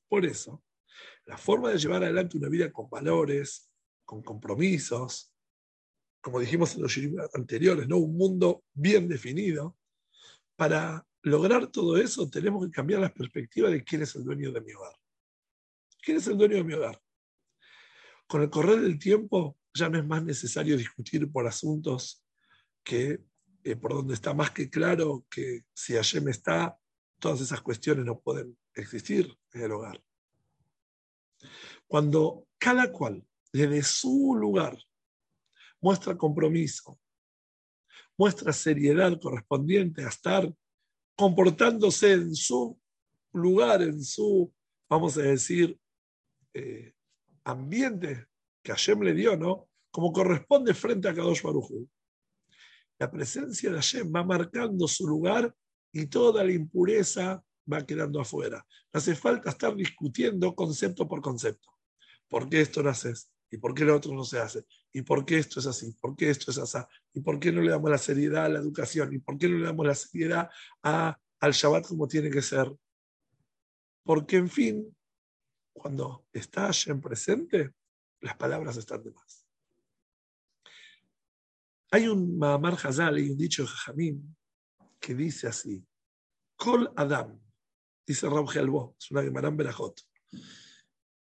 Por 0.07 0.25
eso, 0.25 0.63
la 1.25 1.37
forma 1.37 1.69
de 1.69 1.79
llevar 1.79 2.01
adelante 2.01 2.37
una 2.37 2.47
vida 2.47 2.71
con 2.71 2.89
valores, 2.89 3.69
con 4.05 4.23
compromisos, 4.23 5.33
como 6.21 6.39
dijimos 6.39 6.75
en 6.75 6.83
los 6.83 6.97
anteriores, 7.33 7.89
¿no? 7.89 7.97
un 7.97 8.15
mundo 8.15 8.63
bien 8.71 9.09
definido, 9.09 9.77
para 10.55 11.05
lograr 11.23 11.67
todo 11.67 11.97
eso 11.97 12.29
tenemos 12.29 12.65
que 12.65 12.71
cambiar 12.71 13.01
la 13.01 13.13
perspectiva 13.13 13.69
de 13.69 13.83
quién 13.83 14.03
es 14.03 14.15
el 14.15 14.23
dueño 14.23 14.53
de 14.53 14.61
mi 14.61 14.71
hogar. 14.71 14.95
¿Quién 16.01 16.15
es 16.19 16.27
el 16.27 16.37
dueño 16.37 16.55
de 16.55 16.63
mi 16.63 16.73
hogar? 16.73 17.01
Con 18.27 18.43
el 18.43 18.49
correr 18.49 18.79
del 18.79 18.97
tiempo 18.97 19.57
ya 19.73 19.89
no 19.89 19.99
es 19.99 20.05
más 20.05 20.23
necesario 20.23 20.77
discutir 20.77 21.29
por 21.29 21.45
asuntos 21.47 22.23
que 22.81 23.19
eh, 23.63 23.75
por 23.75 23.93
donde 23.93 24.13
está 24.13 24.33
más 24.33 24.51
que 24.51 24.69
claro 24.69 25.25
que 25.29 25.65
si 25.73 25.93
Hashem 25.93 26.27
está, 26.29 26.77
todas 27.19 27.41
esas 27.41 27.61
cuestiones 27.61 28.05
no 28.05 28.19
pueden 28.19 28.57
existir 28.73 29.37
en 29.53 29.61
el 29.61 29.71
hogar. 29.71 30.03
Cuando 31.87 32.47
cada 32.57 32.91
cual 32.91 33.25
desde 33.53 33.83
su 33.83 34.35
lugar 34.35 34.77
muestra 35.81 36.17
compromiso, 36.17 36.99
muestra 38.17 38.53
seriedad 38.53 39.19
correspondiente 39.19 40.03
a 40.03 40.09
estar 40.09 40.51
comportándose 41.15 42.13
en 42.13 42.35
su 42.35 42.79
lugar, 43.33 43.81
en 43.81 44.03
su, 44.03 44.53
vamos 44.89 45.17
a 45.17 45.21
decir, 45.21 45.79
eh, 46.53 46.93
ambiente 47.43 48.27
que 48.63 48.71
Hashem 48.71 49.01
le 49.01 49.13
dio, 49.13 49.37
¿no? 49.37 49.69
Como 49.91 50.11
corresponde 50.11 50.73
frente 50.73 51.09
a 51.09 51.13
Kadosh 51.13 51.41
Baruj 51.41 51.71
la 53.01 53.09
presencia 53.09 53.71
de 53.71 53.77
Hashem 53.77 54.13
va 54.15 54.23
marcando 54.23 54.87
su 54.87 55.07
lugar 55.07 55.51
y 55.91 56.05
toda 56.05 56.43
la 56.43 56.51
impureza 56.51 57.43
va 57.71 57.83
quedando 57.83 58.21
afuera. 58.21 58.63
Hace 58.93 59.15
falta 59.15 59.49
estar 59.49 59.75
discutiendo 59.75 60.53
concepto 60.53 61.07
por 61.07 61.19
concepto. 61.19 61.67
¿Por 62.29 62.47
qué 62.47 62.61
esto 62.61 62.83
no 62.83 62.91
haces? 62.91 63.31
¿Y 63.49 63.57
por 63.57 63.73
qué 63.73 63.85
lo 63.85 63.95
otro 63.95 64.13
no 64.13 64.23
se 64.23 64.37
hace? 64.37 64.65
¿Y 64.93 65.01
por 65.01 65.25
qué 65.25 65.39
esto 65.39 65.59
es 65.59 65.65
así? 65.65 65.91
¿Por 65.99 66.15
qué 66.15 66.29
esto 66.29 66.51
es 66.51 66.59
así? 66.59 66.77
¿Y 67.11 67.21
por 67.21 67.39
qué 67.39 67.51
no 67.51 67.63
le 67.63 67.71
damos 67.71 67.89
la 67.89 67.97
seriedad 67.97 68.45
a 68.45 68.49
la 68.49 68.59
educación? 68.59 69.11
¿Y 69.15 69.17
por 69.17 69.35
qué 69.39 69.49
no 69.49 69.57
le 69.57 69.65
damos 69.65 69.87
la 69.87 69.95
seriedad 69.95 70.51
a, 70.83 71.17
al 71.39 71.51
Shabbat 71.53 71.87
como 71.87 72.07
tiene 72.07 72.29
que 72.29 72.43
ser? 72.43 72.71
Porque, 74.03 74.37
en 74.37 74.47
fin, 74.47 74.95
cuando 75.73 76.27
está 76.31 76.67
Hashem 76.67 77.01
presente, 77.01 77.71
las 78.19 78.37
palabras 78.37 78.77
están 78.77 79.01
de 79.01 79.09
más. 79.09 79.40
Hay 81.93 82.07
un 82.07 82.37
Mahamar 82.37 82.77
Hazal 82.81 83.19
y 83.19 83.29
un 83.29 83.37
dicho 83.37 83.63
de 83.63 83.67
Jajamín 83.67 84.37
que 84.97 85.13
dice 85.13 85.49
así: 85.49 85.85
Kol 86.55 86.89
Adam, 86.95 87.37
dice 88.07 88.29
Rab 88.29 88.49
Helbo, 88.49 88.95
es 88.97 89.11
una 89.11 89.23
Gemaram 89.23 89.57
Berajot. 89.57 89.99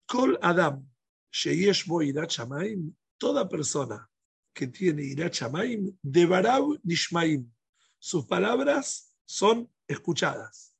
Kol 0.07 0.38
Adam, 0.42 0.87
Sheyesh 1.33 1.87
Bo 1.87 2.03
Chamaim, 2.27 2.94
toda 3.16 3.49
persona 3.49 4.07
que 4.53 4.66
tiene 4.66 5.03
Ira 5.03 5.31
Chamaim, 5.31 5.96
de 6.03 6.27
Barab 6.27 6.79
Nishmaim. 6.83 7.51
Sus 7.99 8.27
palabras 8.27 9.16
son 9.25 9.73
escuchadas. 9.88 10.77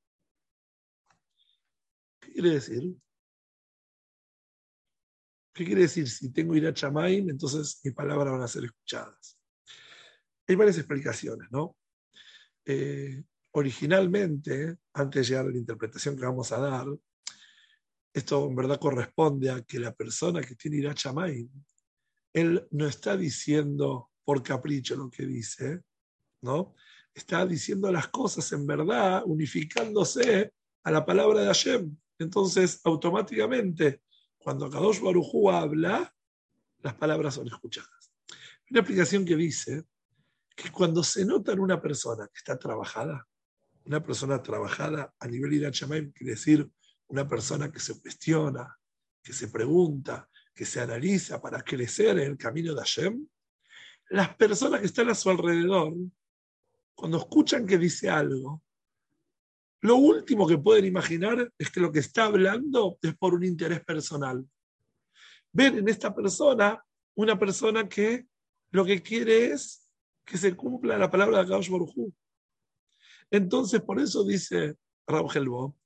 ¿Qué 2.21 2.33
quiere 2.33 2.51
decir? 2.51 2.95
¿Qué 5.55 5.65
quiere 5.65 5.83
decir? 5.83 6.07
Si 6.07 6.31
tengo 6.31 6.55
Ira 6.55 6.75
Chamaim, 6.75 7.31
entonces 7.31 7.81
mis 7.83 7.95
palabras 7.95 8.33
van 8.33 8.43
a 8.43 8.49
ser 8.49 8.65
escuchadas. 8.65 9.40
Hay 10.51 10.57
varias 10.57 10.79
explicaciones, 10.79 11.49
¿no? 11.53 11.77
Eh, 12.65 13.23
originalmente, 13.53 14.79
antes 14.95 15.23
de 15.23 15.29
llegar 15.29 15.47
a 15.47 15.51
la 15.51 15.57
interpretación 15.57 16.17
que 16.17 16.25
vamos 16.25 16.51
a 16.51 16.59
dar, 16.59 16.87
esto 18.13 18.49
en 18.49 18.57
verdad 18.57 18.81
corresponde 18.81 19.49
a 19.49 19.63
que 19.63 19.79
la 19.79 19.95
persona 19.95 20.41
que 20.41 20.57
tiene 20.57 20.79
Ira 20.79 20.93
Chamaim, 20.93 21.49
él 22.33 22.67
no 22.73 22.89
está 22.89 23.17
diciendo 23.17 24.11
por 24.25 24.43
capricho 24.43 24.97
lo 24.97 25.09
que 25.09 25.25
dice, 25.25 25.83
¿no? 26.43 26.75
Está 27.15 27.47
diciendo 27.47 27.93
las 27.93 28.09
cosas 28.09 28.51
en 28.51 28.67
verdad, 28.67 29.23
unificándose 29.27 30.53
a 30.83 30.91
la 30.91 31.07
palabra 31.07 31.43
de 31.43 31.47
Hashem. 31.47 31.97
Entonces, 32.19 32.81
automáticamente, 32.83 34.03
cuando 34.37 34.69
Kadosh 34.69 34.99
Barujú 34.99 35.49
habla, 35.49 36.13
las 36.83 36.95
palabras 36.95 37.37
son 37.37 37.47
escuchadas. 37.47 38.11
Una 38.69 38.81
explicación 38.81 39.25
que 39.25 39.37
dice 39.37 39.85
que 40.61 40.71
cuando 40.71 41.03
se 41.03 41.25
nota 41.25 41.53
en 41.53 41.61
una 41.61 41.81
persona 41.81 42.27
que 42.27 42.37
está 42.37 42.59
trabajada, 42.59 43.27
una 43.87 44.03
persona 44.03 44.43
trabajada 44.43 45.15
a 45.19 45.27
nivel 45.27 45.55
Irachamaim 45.55 46.13
quiere 46.13 46.33
decir 46.33 46.71
una 47.09 47.27
persona 47.27 47.73
que 47.73 47.81
se 47.81 47.99
cuestiona, 47.99 48.77
que 49.23 49.33
se 49.33 49.49
pregunta, 49.49 50.29
que 50.55 50.67
se 50.67 50.81
analiza 50.81 51.41
para 51.41 51.63
crecer 51.63 52.19
en 52.19 52.33
el 52.33 52.37
camino 52.37 52.75
de 52.75 52.81
Hashem, 52.81 53.27
las 54.11 54.37
personas 54.37 54.81
que 54.81 54.87
están 54.87 55.09
a 55.09 55.15
su 55.15 55.31
alrededor, 55.31 55.95
cuando 56.95 57.17
escuchan 57.17 57.67
que 57.67 57.79
dice 57.79 58.11
algo, 58.11 58.63
lo 59.81 59.97
último 59.97 60.47
que 60.47 60.59
pueden 60.59 60.85
imaginar 60.85 61.51
es 61.57 61.71
que 61.71 61.81
lo 61.81 61.91
que 61.91 62.01
está 62.01 62.25
hablando 62.25 62.99
es 63.01 63.17
por 63.17 63.33
un 63.33 63.45
interés 63.45 63.83
personal. 63.83 64.47
Ven 65.53 65.79
en 65.79 65.89
esta 65.89 66.15
persona 66.15 66.85
una 67.15 67.39
persona 67.39 67.89
que 67.89 68.27
lo 68.73 68.85
que 68.85 69.03
quiere 69.03 69.53
es 69.53 69.80
que 70.31 70.39
se 70.39 70.55
cumpla 70.55 70.97
la 70.97 71.11
palabra 71.11 71.39
de 71.39 71.43
Akadosh 71.43 71.71
Entonces, 73.33 73.81
por 73.81 74.01
eso 74.01 74.23
dice 74.23 74.77
Raúl 75.05 75.31
Helbo, 75.35 75.77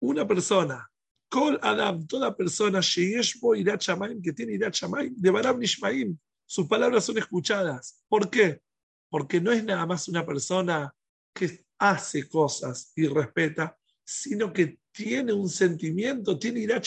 una 0.00 0.26
persona 0.26 0.86
Kol 1.30 1.58
Adam, 1.62 2.06
toda 2.06 2.36
persona, 2.36 2.80
que 2.82 4.32
tiene 4.34 4.52
Irat 4.52 4.76
de 5.12 5.30
Barab 5.30 5.58
Nishmaim, 5.58 6.18
sus 6.44 6.68
palabras 6.68 7.06
son 7.06 7.16
escuchadas. 7.16 8.04
¿Por 8.06 8.28
qué? 8.28 8.60
Porque 9.08 9.40
no 9.40 9.50
es 9.50 9.64
nada 9.64 9.86
más 9.86 10.08
una 10.08 10.26
persona 10.26 10.94
que 11.32 11.64
hace 11.78 12.28
cosas 12.28 12.92
y 12.94 13.06
respeta, 13.06 13.78
sino 14.04 14.52
que 14.52 14.78
tiene 14.92 15.32
un 15.32 15.48
sentimiento, 15.48 16.38
tiene 16.38 16.60
Irat 16.60 16.86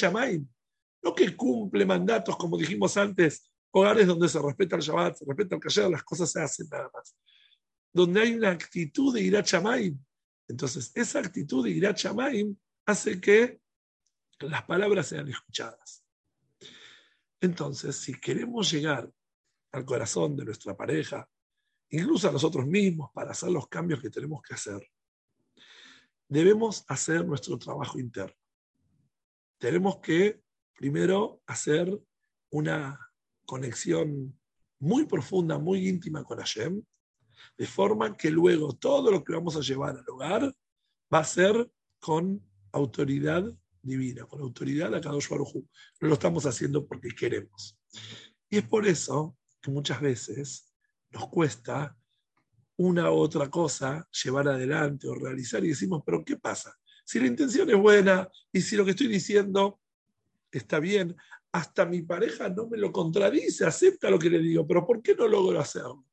No 1.01 1.15
que 1.15 1.35
cumple 1.35 1.83
mandatos, 1.87 2.37
como 2.37 2.55
dijimos 2.55 2.95
antes, 2.97 3.51
hogares 3.75 4.07
donde 4.07 4.29
se 4.29 4.41
respeta 4.41 4.77
el 4.77 4.81
Shabbat, 4.81 5.17
se 5.17 5.25
respeta 5.25 5.55
el 5.55 5.61
Kasher, 5.61 5.89
las 5.89 6.03
cosas 6.03 6.31
se 6.31 6.41
hacen 6.41 6.67
nada 6.71 6.89
más. 6.93 7.13
Donde 7.91 8.21
hay 8.21 8.33
una 8.33 8.51
actitud 8.51 9.13
de 9.13 9.21
Irat 9.21 9.49
Entonces, 10.47 10.91
esa 10.95 11.19
actitud 11.19 11.65
de 11.65 11.71
Irat 11.71 11.99
hace 12.85 13.19
que 13.19 13.59
las 14.39 14.63
palabras 14.63 15.07
sean 15.07 15.27
escuchadas. 15.27 16.05
Entonces, 17.41 17.97
si 17.97 18.17
queremos 18.17 18.71
llegar 18.71 19.11
al 19.73 19.83
corazón 19.83 20.37
de 20.37 20.45
nuestra 20.45 20.77
pareja, 20.77 21.27
incluso 21.89 22.29
a 22.29 22.31
nosotros 22.31 22.65
mismos, 22.65 23.11
para 23.13 23.31
hacer 23.31 23.51
los 23.51 23.67
cambios 23.67 24.01
que 24.01 24.09
tenemos 24.09 24.41
que 24.41 24.53
hacer, 24.53 24.89
debemos 26.29 26.85
hacer 26.87 27.25
nuestro 27.25 27.57
trabajo 27.57 27.99
interno. 27.99 28.37
Tenemos 29.57 29.97
que 29.97 30.41
primero 30.73 31.41
hacer 31.45 32.01
una 32.51 33.04
conexión 33.45 34.37
muy 34.79 35.05
profunda, 35.05 35.57
muy 35.57 35.87
íntima 35.87 36.23
con 36.23 36.39
Hashem, 36.39 36.81
de 37.57 37.67
forma 37.67 38.15
que 38.15 38.29
luego 38.29 38.73
todo 38.73 39.11
lo 39.11 39.23
que 39.23 39.33
vamos 39.33 39.55
a 39.55 39.61
llevar 39.61 39.97
al 39.97 40.09
hogar 40.09 40.53
va 41.13 41.19
a 41.19 41.23
ser 41.23 41.69
con 41.99 42.41
autoridad 42.71 43.43
divina, 43.81 44.25
con 44.25 44.41
autoridad 44.41 44.91
de 44.91 45.01
Kadosh 45.01 45.29
Baruj 45.29 45.55
No 46.01 46.07
lo 46.07 46.13
estamos 46.15 46.45
haciendo 46.45 46.85
porque 46.85 47.09
queremos. 47.09 47.77
Y 48.49 48.57
es 48.57 48.67
por 48.67 48.85
eso 48.87 49.37
que 49.61 49.71
muchas 49.71 50.01
veces 50.01 50.73
nos 51.11 51.29
cuesta 51.29 51.95
una 52.77 53.11
u 53.11 53.15
otra 53.15 53.49
cosa 53.49 54.07
llevar 54.23 54.47
adelante 54.47 55.07
o 55.07 55.15
realizar 55.15 55.63
y 55.63 55.69
decimos, 55.69 56.03
pero 56.05 56.23
¿qué 56.25 56.35
pasa? 56.37 56.75
Si 57.05 57.19
la 57.19 57.27
intención 57.27 57.69
es 57.69 57.77
buena 57.77 58.29
y 58.51 58.61
si 58.61 58.75
lo 58.75 58.83
que 58.83 58.91
estoy 58.91 59.07
diciendo 59.07 59.79
está 60.51 60.79
bien, 60.79 61.15
hasta 61.55 61.85
mi 61.85 62.01
pareja 62.01 62.49
no 62.49 62.67
me 62.67 62.77
lo 62.77 62.91
contradice, 62.91 63.65
acepta 63.65 64.09
lo 64.09 64.19
que 64.19 64.29
le 64.29 64.39
digo, 64.39 64.67
pero 64.67 64.85
¿por 64.85 65.01
qué 65.01 65.15
no 65.15 65.25
logro 65.25 65.57
hacerlo? 65.57 66.05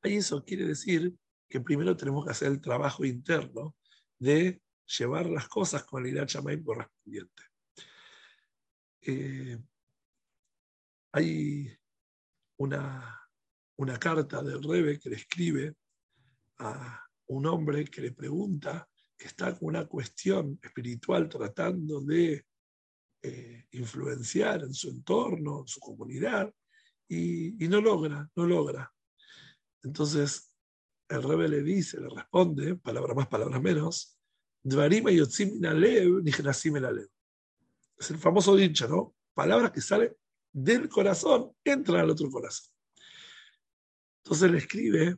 Ahí 0.00 0.16
eso 0.16 0.42
quiere 0.42 0.64
decir 0.64 1.14
que 1.46 1.60
primero 1.60 1.94
tenemos 1.94 2.24
que 2.24 2.30
hacer 2.30 2.48
el 2.48 2.62
trabajo 2.62 3.04
interno 3.04 3.76
de 4.18 4.62
llevar 4.98 5.26
las 5.26 5.48
cosas 5.48 5.84
con 5.84 6.06
el 6.06 6.12
Irat 6.12 6.32
correspondiente. 6.64 7.42
Eh, 9.02 9.58
hay 11.12 11.78
una, 12.56 13.20
una 13.76 13.98
carta 13.98 14.42
del 14.42 14.62
Rebe 14.62 14.98
que 14.98 15.10
le 15.10 15.16
escribe 15.16 15.74
a 16.56 17.06
un 17.26 17.44
hombre 17.44 17.84
que 17.84 18.00
le 18.00 18.12
pregunta, 18.12 18.88
que 19.14 19.26
está 19.26 19.52
con 19.58 19.68
una 19.68 19.84
cuestión 19.86 20.58
espiritual 20.62 21.28
tratando 21.28 22.00
de 22.00 22.46
eh, 23.22 23.66
influenciar 23.72 24.62
en 24.62 24.74
su 24.74 24.90
entorno, 24.90 25.60
en 25.60 25.66
su 25.66 25.80
comunidad, 25.80 26.52
y, 27.08 27.52
no 27.68 27.80
logra, 27.80 28.28
no 28.34 28.46
logra. 28.46 28.92
Entonces, 29.82 30.52
el 31.08 31.22
Rebe 31.22 31.48
le 31.48 31.62
dice, 31.62 32.00
le 32.00 32.08
responde, 32.08 32.76
palabra 32.76 33.14
más, 33.14 33.28
palabras 33.28 33.62
menos, 33.62 34.18
es 37.98 38.10
el 38.10 38.18
famoso 38.18 38.56
dicho, 38.56 38.88
¿no? 38.88 39.14
Palabras 39.34 39.70
que 39.70 39.80
salen 39.80 40.14
del 40.52 40.88
corazón, 40.88 41.52
entran 41.64 42.00
al 42.00 42.10
otro 42.10 42.30
corazón. 42.30 42.72
Entonces 44.24 44.50
le 44.50 44.58
escribe, 44.58 45.16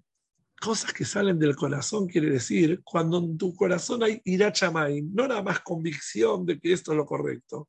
cosas 0.61 0.93
que 0.93 1.05
salen 1.05 1.39
del 1.39 1.57
corazón 1.57 2.07
quiere 2.07 2.31
decir, 2.31 2.83
cuando 2.85 3.19
en 3.19 3.39
tu 3.39 3.55
corazón 3.55 4.03
hay 4.03 4.21
irachamay, 4.25 5.03
no 5.03 5.27
nada 5.27 5.43
más 5.43 5.61
convicción 5.61 6.45
de 6.45 6.59
que 6.59 6.73
esto 6.73 6.93
es 6.93 6.97
lo 6.99 7.07
correcto, 7.07 7.69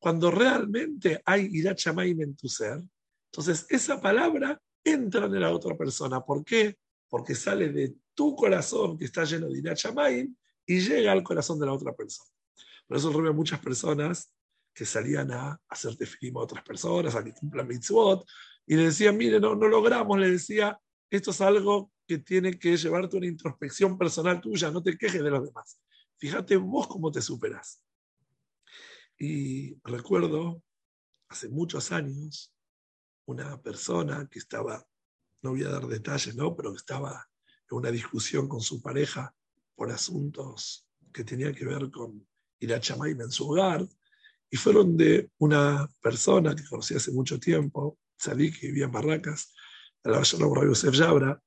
cuando 0.00 0.30
realmente 0.30 1.22
hay 1.24 1.48
irachamay 1.52 2.10
en 2.10 2.34
tu 2.34 2.48
ser, 2.48 2.82
entonces 3.26 3.66
esa 3.68 4.00
palabra 4.00 4.60
entra 4.82 5.26
en 5.26 5.40
la 5.40 5.52
otra 5.52 5.76
persona. 5.76 6.20
¿Por 6.20 6.44
qué? 6.44 6.78
Porque 7.08 7.34
sale 7.34 7.68
de 7.68 7.94
tu 8.14 8.34
corazón 8.34 8.98
que 8.98 9.04
está 9.04 9.24
lleno 9.24 9.48
de 9.48 9.58
irachamay 9.58 10.28
y 10.66 10.80
llega 10.80 11.12
al 11.12 11.22
corazón 11.22 11.60
de 11.60 11.66
la 11.66 11.74
otra 11.74 11.92
persona. 11.92 12.30
Por 12.88 12.96
eso 12.96 13.10
a 13.10 13.32
muchas 13.32 13.60
personas 13.60 14.34
que 14.74 14.86
salían 14.86 15.30
a 15.32 15.60
hacer 15.68 15.96
tefilim 15.96 16.36
a 16.38 16.40
otras 16.40 16.64
personas, 16.64 17.14
a 17.14 17.22
que 17.22 17.32
cumplan 17.32 17.68
mitzvot, 17.68 18.26
y 18.66 18.76
le 18.76 18.84
decían, 18.84 19.16
mire, 19.16 19.38
no, 19.38 19.54
no 19.54 19.68
logramos, 19.68 20.18
le 20.18 20.30
decía, 20.30 20.78
esto 21.10 21.32
es 21.32 21.40
algo 21.40 21.92
que 22.06 22.18
tiene 22.18 22.58
que 22.58 22.76
llevarte 22.76 23.16
una 23.16 23.26
introspección 23.26 23.98
personal 23.98 24.40
tuya, 24.40 24.70
no 24.70 24.82
te 24.82 24.96
quejes 24.96 25.22
de 25.22 25.30
los 25.30 25.44
demás. 25.44 25.80
Fíjate 26.16 26.56
vos 26.56 26.86
cómo 26.86 27.10
te 27.10 27.20
superas. 27.20 27.82
Y 29.22 29.78
recuerdo, 29.84 30.62
hace 31.28 31.50
muchos 31.50 31.92
años, 31.92 32.54
una 33.26 33.60
persona 33.60 34.26
que 34.30 34.38
estaba, 34.38 34.82
no 35.42 35.50
voy 35.50 35.62
a 35.62 35.68
dar 35.68 35.86
detalles, 35.86 36.34
¿no? 36.34 36.56
pero 36.56 36.74
estaba 36.74 37.28
en 37.70 37.76
una 37.76 37.90
discusión 37.90 38.48
con 38.48 38.62
su 38.62 38.80
pareja 38.80 39.34
por 39.76 39.90
asuntos 39.90 40.88
que 41.12 41.22
tenían 41.22 41.54
que 41.54 41.66
ver 41.66 41.90
con 41.90 42.26
ir 42.60 42.72
a 42.72 42.80
en 42.80 43.30
su 43.30 43.50
hogar, 43.50 43.86
y 44.50 44.56
fueron 44.56 44.96
de 44.96 45.30
una 45.38 45.86
persona 46.00 46.56
que 46.56 46.64
conocí 46.64 46.94
hace 46.94 47.12
mucho 47.12 47.38
tiempo, 47.38 47.98
salí 48.16 48.50
que 48.50 48.68
vivía 48.68 48.86
en 48.86 48.92
Barracas, 48.92 49.52
a 50.02 50.08
la 50.08 50.18
Rayo 50.20 50.68
Yosef 50.68 50.94
Yabra, 50.94 51.42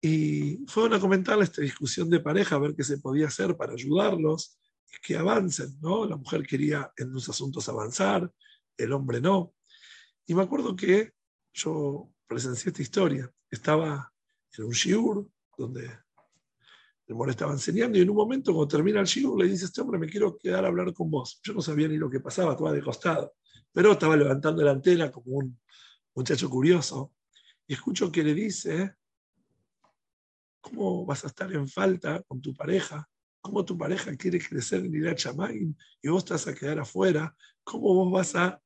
y 0.00 0.66
fueron 0.66 0.94
a 0.94 1.00
comentarle 1.00 1.44
esta 1.44 1.62
discusión 1.62 2.10
de 2.10 2.18
pareja, 2.18 2.56
a 2.56 2.58
ver 2.58 2.74
qué 2.74 2.82
se 2.82 2.98
podía 2.98 3.28
hacer 3.28 3.56
para 3.56 3.74
ayudarlos, 3.74 4.58
que 5.02 5.16
avancen, 5.16 5.78
¿no? 5.80 6.06
La 6.06 6.16
mujer 6.16 6.46
quería 6.46 6.92
en 6.96 7.12
los 7.12 7.28
asuntos 7.28 7.68
avanzar, 7.68 8.30
el 8.76 8.92
hombre 8.92 9.20
no. 9.20 9.54
Y 10.26 10.34
me 10.34 10.42
acuerdo 10.42 10.76
que 10.76 11.12
yo 11.52 12.10
presencié 12.26 12.70
esta 12.70 12.82
historia. 12.82 13.32
Estaba 13.50 14.12
en 14.56 14.64
un 14.64 14.72
shiur 14.72 15.28
donde 15.56 15.90
el 17.06 17.14
More 17.14 17.30
estaba 17.30 17.52
enseñando 17.52 17.96
y 17.96 18.02
en 18.02 18.10
un 18.10 18.16
momento, 18.16 18.52
cuando 18.52 18.68
termina 18.68 19.00
el 19.00 19.06
shiur, 19.06 19.38
le 19.40 19.48
dice 19.48 19.64
este 19.64 19.80
hombre, 19.80 19.98
me 19.98 20.08
quiero 20.08 20.36
quedar 20.36 20.64
a 20.64 20.68
hablar 20.68 20.92
con 20.92 21.10
vos. 21.10 21.40
Yo 21.42 21.54
no 21.54 21.62
sabía 21.62 21.88
ni 21.88 21.96
lo 21.96 22.10
que 22.10 22.20
pasaba, 22.20 22.52
estaba 22.52 22.72
de 22.72 22.82
costado, 22.82 23.34
pero 23.72 23.92
estaba 23.92 24.16
levantando 24.16 24.62
la 24.62 24.72
antena 24.72 25.10
como 25.10 25.38
un 25.38 25.58
muchacho 26.14 26.50
curioso. 26.50 27.14
Y 27.66 27.74
escucho 27.74 28.12
que 28.12 28.22
le 28.22 28.34
dice, 28.34 28.96
¿cómo 30.60 31.06
vas 31.06 31.24
a 31.24 31.28
estar 31.28 31.50
en 31.52 31.66
falta 31.66 32.22
con 32.24 32.42
tu 32.42 32.54
pareja? 32.54 33.08
¿Cómo 33.40 33.64
tu 33.64 33.78
pareja 33.78 34.16
quiere 34.16 34.38
crecer 34.38 34.84
en 34.84 34.94
Irat 34.94 35.20
y 36.02 36.08
vos 36.08 36.24
estás 36.24 36.46
a 36.48 36.54
quedar 36.54 36.80
afuera? 36.80 37.34
¿Cómo 37.64 37.94
vos 37.94 38.12
vas 38.12 38.34
a 38.34 38.60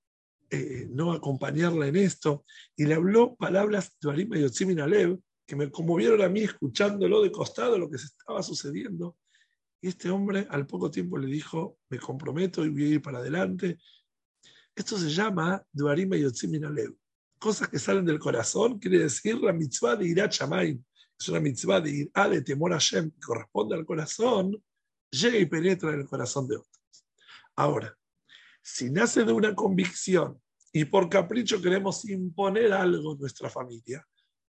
eh, 0.50 0.86
no 0.90 1.12
acompañarla 1.12 1.86
en 1.86 1.96
esto? 1.96 2.44
Y 2.76 2.86
le 2.86 2.94
habló 2.94 3.34
palabras 3.36 3.96
de 4.00 4.10
Arim 4.10 4.34
y 4.34 4.80
Alev 4.80 5.18
que 5.46 5.56
me 5.56 5.70
conmovieron 5.70 6.22
a 6.22 6.28
mí 6.28 6.40
escuchándolo 6.40 7.22
de 7.22 7.30
costado 7.30 7.78
lo 7.78 7.90
que 7.90 7.98
se 7.98 8.06
estaba 8.06 8.42
sucediendo. 8.42 9.16
Y 9.80 9.88
este 9.88 10.10
hombre 10.10 10.46
al 10.48 10.66
poco 10.66 10.90
tiempo 10.90 11.18
le 11.18 11.26
dijo, 11.26 11.78
me 11.90 11.98
comprometo 11.98 12.64
y 12.64 12.70
voy 12.70 12.84
a 12.84 12.88
ir 12.88 13.02
para 13.02 13.18
adelante. 13.18 13.78
Esto 14.74 14.96
se 14.96 15.10
llama 15.10 15.62
Duarim 15.72 16.14
y 16.14 16.64
Alev. 16.64 16.96
Cosas 17.38 17.68
que 17.68 17.78
salen 17.78 18.04
del 18.04 18.20
corazón, 18.20 18.78
quiere 18.78 19.00
decir 19.00 19.36
la 19.38 19.52
mitzvah 19.52 19.96
de 19.96 20.08
Irat 20.08 20.32
es 21.22 21.28
una 21.28 21.40
mitzvah 21.40 21.80
de 21.80 21.90
ir 21.90 22.10
a 22.14 22.28
de 22.28 22.42
temor 22.42 22.72
a 22.72 22.78
Shem, 22.78 23.10
que 23.10 23.20
corresponde 23.20 23.76
al 23.76 23.86
corazón, 23.86 24.62
llega 25.10 25.38
y 25.38 25.46
penetra 25.46 25.92
en 25.92 26.00
el 26.00 26.06
corazón 26.06 26.48
de 26.48 26.56
otros. 26.56 27.06
Ahora, 27.54 27.96
si 28.60 28.90
nace 28.90 29.24
de 29.24 29.32
una 29.32 29.54
convicción 29.54 30.40
y 30.72 30.84
por 30.84 31.08
capricho 31.08 31.62
queremos 31.62 32.04
imponer 32.08 32.72
algo 32.72 33.12
en 33.12 33.20
nuestra 33.20 33.48
familia, 33.48 34.06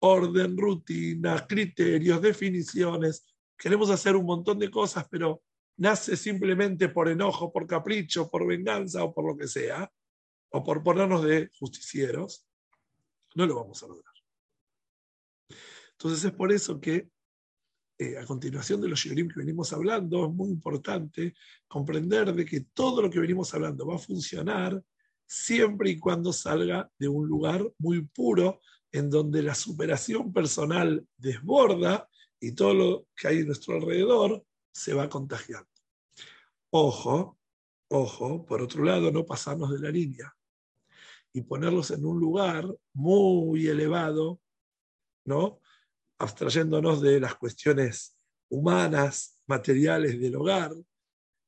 orden, 0.01 0.57
rutina, 0.57 1.47
criterios, 1.47 2.21
definiciones, 2.21 3.25
queremos 3.57 3.91
hacer 3.91 4.17
un 4.17 4.27
montón 4.27 4.59
de 4.59 4.71
cosas, 4.71 5.07
pero 5.09 5.43
nace 5.77 6.17
simplemente 6.17 6.89
por 6.89 7.09
enojo, 7.09 7.53
por 7.53 7.67
capricho, 7.67 8.29
por 8.29 8.47
venganza 8.47 9.05
o 9.05 9.15
por 9.15 9.27
lo 9.27 9.37
que 9.37 9.47
sea, 9.47 9.91
o 10.51 10.65
por 10.65 10.83
ponernos 10.83 11.23
de 11.23 11.49
justicieros, 11.59 12.47
no 13.35 13.47
lo 13.47 13.57
vamos 13.57 13.83
a 13.83 13.89
lograr. 13.89 14.15
Entonces 15.99 16.25
es 16.25 16.33
por 16.33 16.53
eso 16.53 16.81
que 16.81 17.09
eh, 17.99 18.19
a 18.19 18.27
continuación 18.27 18.81
de 18.83 18.89
los 18.89 19.01
shiurim 19.01 19.29
que 19.29 19.41
venimos 19.41 19.73
hablando, 19.73 20.27
es 20.27 20.33
muy 20.33 20.51
importante 20.51 21.35
comprender 21.67 22.35
de 22.35 22.45
que 22.45 22.61
todo 22.75 23.01
lo 23.01 23.09
que 23.09 23.21
venimos 23.21 23.55
hablando 23.55 23.87
va 23.87 23.95
a 23.95 23.99
funcionar 23.99 24.83
siempre 25.25 25.91
y 25.91 25.99
cuando 25.99 26.31
salga 26.33 26.91
de 26.99 27.09
un 27.09 27.27
lugar 27.27 27.67
muy 27.79 28.03
puro, 28.03 28.61
en 28.93 29.09
donde 29.09 29.43
la 29.43 29.55
superación 29.55 30.33
personal 30.33 31.07
desborda 31.17 32.09
y 32.39 32.53
todo 32.53 32.75
lo 32.75 33.07
que 33.17 33.29
hay 33.29 33.39
en 33.39 33.47
nuestro 33.47 33.77
alrededor 33.77 34.45
se 34.73 34.93
va 34.93 35.09
contagiando. 35.09 35.69
Ojo, 36.71 37.39
ojo, 37.89 38.45
por 38.45 38.61
otro 38.61 38.85
lado, 38.85 39.11
no 39.11 39.25
pasarnos 39.25 39.71
de 39.71 39.79
la 39.79 39.91
línea 39.91 40.35
y 41.33 41.41
ponerlos 41.43 41.91
en 41.91 42.05
un 42.05 42.21
lugar 42.21 42.67
muy 42.93 43.67
elevado, 43.67 44.41
¿no? 45.25 45.61
Abstrayéndonos 46.19 47.01
de 47.03 47.21
las 47.21 47.35
cuestiones 47.35 48.17
humanas, 48.49 49.43
materiales 49.47 50.21
del 50.21 50.37
hogar, 50.37 50.73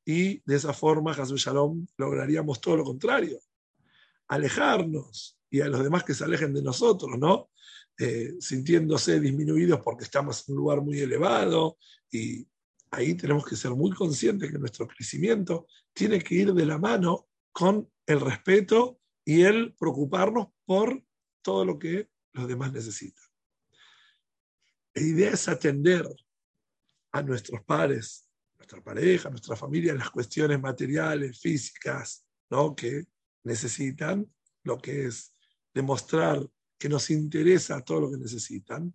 y 0.05 0.41
de 0.45 0.55
esa 0.55 0.73
forma, 0.73 1.13
Jesús 1.13 1.41
Shalom, 1.41 1.85
lograríamos 1.97 2.59
todo 2.59 2.77
lo 2.77 2.83
contrario, 2.83 3.39
alejarnos 4.27 5.39
y 5.49 5.61
a 5.61 5.67
los 5.67 5.83
demás 5.83 6.03
que 6.03 6.13
se 6.13 6.23
alejen 6.23 6.53
de 6.53 6.61
nosotros, 6.61 7.17
¿no? 7.17 7.49
Eh, 7.97 8.35
sintiéndose 8.39 9.19
disminuidos 9.19 9.81
porque 9.81 10.05
estamos 10.05 10.47
en 10.47 10.55
un 10.55 10.61
lugar 10.61 10.81
muy 10.81 10.99
elevado 10.99 11.77
y 12.09 12.47
ahí 12.91 13.13
tenemos 13.15 13.45
que 13.45 13.55
ser 13.55 13.71
muy 13.71 13.91
conscientes 13.91 14.51
que 14.51 14.57
nuestro 14.57 14.87
crecimiento 14.87 15.67
tiene 15.93 16.21
que 16.21 16.35
ir 16.35 16.53
de 16.53 16.65
la 16.65 16.77
mano 16.77 17.27
con 17.51 17.91
el 18.05 18.21
respeto 18.21 18.99
y 19.25 19.41
el 19.41 19.75
preocuparnos 19.75 20.47
por 20.65 21.03
todo 21.41 21.65
lo 21.65 21.77
que 21.77 22.09
los 22.33 22.47
demás 22.47 22.71
necesitan. 22.71 23.28
La 24.99 25.05
idea 25.05 25.31
es 25.31 25.47
atender 25.47 26.05
a 27.13 27.21
nuestros 27.21 27.63
pares, 27.63 28.29
nuestra 28.57 28.83
pareja, 28.83 29.29
nuestra 29.29 29.55
familia, 29.55 29.93
las 29.93 30.09
cuestiones 30.09 30.59
materiales, 30.59 31.39
físicas, 31.39 32.25
¿no? 32.49 32.75
que 32.75 33.05
necesitan, 33.45 34.29
lo 34.65 34.77
que 34.77 35.05
es 35.05 35.33
demostrar 35.73 36.45
que 36.77 36.89
nos 36.89 37.09
interesa 37.11 37.81
todo 37.81 38.01
lo 38.01 38.11
que 38.11 38.17
necesitan, 38.17 38.93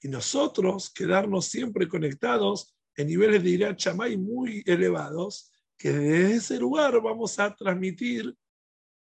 y 0.00 0.06
nosotros 0.06 0.92
quedarnos 0.94 1.46
siempre 1.46 1.88
conectados 1.88 2.72
en 2.94 3.08
niveles 3.08 3.42
de 3.42 3.50
Irat 3.50 3.76
Chamay 3.76 4.16
muy 4.16 4.62
elevados, 4.64 5.50
que 5.76 5.90
desde 5.90 6.34
ese 6.36 6.58
lugar 6.60 7.02
vamos 7.02 7.40
a 7.40 7.52
transmitir 7.56 8.32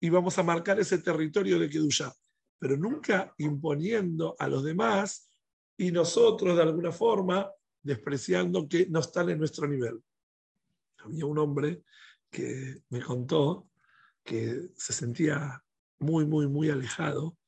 y 0.00 0.08
vamos 0.08 0.36
a 0.36 0.42
marcar 0.42 0.80
ese 0.80 0.98
territorio 0.98 1.60
de 1.60 1.70
Kedushá, 1.70 2.12
pero 2.58 2.76
nunca 2.76 3.32
imponiendo 3.38 4.34
a 4.36 4.48
los 4.48 4.64
demás 4.64 5.27
y 5.78 5.92
nosotros 5.92 6.56
de 6.56 6.62
alguna 6.62 6.92
forma 6.92 7.50
despreciando 7.82 8.68
que 8.68 8.86
no 8.90 9.00
están 9.00 9.30
en 9.30 9.38
nuestro 9.38 9.66
nivel. 9.66 10.02
Había 10.98 11.24
un 11.24 11.38
hombre 11.38 11.84
que 12.28 12.82
me 12.90 13.00
contó 13.00 13.70
que 14.24 14.70
se 14.76 14.92
sentía 14.92 15.62
muy, 16.00 16.26
muy, 16.26 16.48
muy 16.48 16.68
alejado 16.68 17.38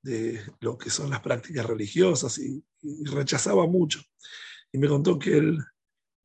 de 0.00 0.40
lo 0.60 0.78
que 0.78 0.88
son 0.88 1.10
las 1.10 1.20
prácticas 1.20 1.66
religiosas 1.66 2.38
y, 2.38 2.64
rechazaba 3.04 3.66
mucho. 3.66 4.02
Y 4.70 4.76
me 4.76 4.88
contó 4.88 5.18
que 5.18 5.38
él 5.38 5.58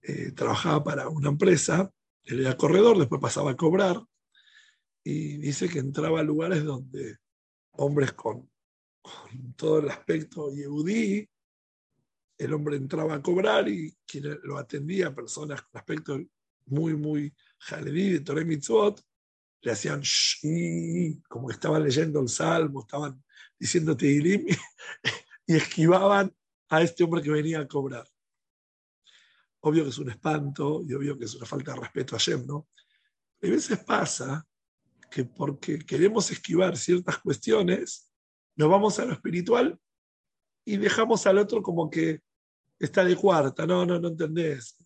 eh, 0.02 0.34
trabajaba 0.34 0.84
para 0.84 1.08
una 1.08 1.30
empresa, 1.30 1.90
él 2.24 2.42
era 2.42 2.58
corredor, 2.58 2.98
después 2.98 3.22
pasaba 3.22 3.52
a 3.52 3.56
cobrar, 3.56 4.04
y 5.06 5.38
dice 5.38 5.70
que 5.70 5.80
entraba 5.80 6.20
a 6.20 6.24
lugares 6.24 6.66
donde 6.66 7.18
hombres 7.72 8.12
con, 8.12 8.50
todo 9.56 9.80
el 9.80 9.90
aspecto 9.90 10.52
yehudí 10.52 11.29
el 12.40 12.54
hombre 12.54 12.78
entraba 12.78 13.16
a 13.16 13.22
cobrar 13.22 13.68
y 13.68 13.96
quien 14.08 14.40
lo 14.44 14.58
atendía, 14.58 15.14
personas 15.14 15.62
con 15.62 15.78
aspecto 15.78 16.20
muy, 16.68 16.96
muy 16.96 17.36
jaledí 17.60 18.14
de 18.14 18.22
Torah 18.22 18.46
Mitzvot, 18.46 19.04
le 19.62 19.72
hacían 19.72 20.00
shh, 20.00 21.22
como 21.28 21.50
que 21.50 21.56
estaban 21.56 21.84
leyendo 21.84 22.22
el 22.22 22.30
salmo, 22.30 22.80
estaban 22.80 23.22
diciendo 23.60 23.96
Tehilim 23.96 24.48
y 25.48 25.56
esquivaban 25.56 26.34
a 26.70 26.82
este 26.82 27.04
hombre 27.04 27.22
que 27.22 27.30
venía 27.30 27.60
a 27.60 27.68
cobrar. 27.68 28.08
Obvio 29.60 29.84
que 29.84 29.90
es 29.90 29.98
un 29.98 30.10
espanto 30.10 30.82
y 30.88 30.94
obvio 30.94 31.18
que 31.18 31.26
es 31.26 31.36
una 31.36 31.46
falta 31.46 31.74
de 31.74 31.82
respeto 31.82 32.16
a 32.16 32.20
Shem, 32.20 32.46
¿no? 32.46 32.70
A 33.44 33.48
veces 33.48 33.84
pasa 33.84 34.48
que 35.12 35.26
porque 35.26 35.80
queremos 35.80 36.32
esquivar 36.32 36.78
ciertas 36.78 37.18
cuestiones, 37.18 38.10
nos 38.56 38.70
vamos 38.70 38.98
a 38.98 39.04
lo 39.06 39.12
espiritual 39.12 39.78
y 40.64 40.78
dejamos 40.78 41.28
al 41.28 41.38
otro 41.38 41.62
como 41.62 41.90
que 41.90 42.22
está 42.80 43.04
de 43.04 43.16
cuarta, 43.16 43.66
no, 43.66 43.86
no, 43.86 44.00
no 44.00 44.08
entendés. 44.08 44.78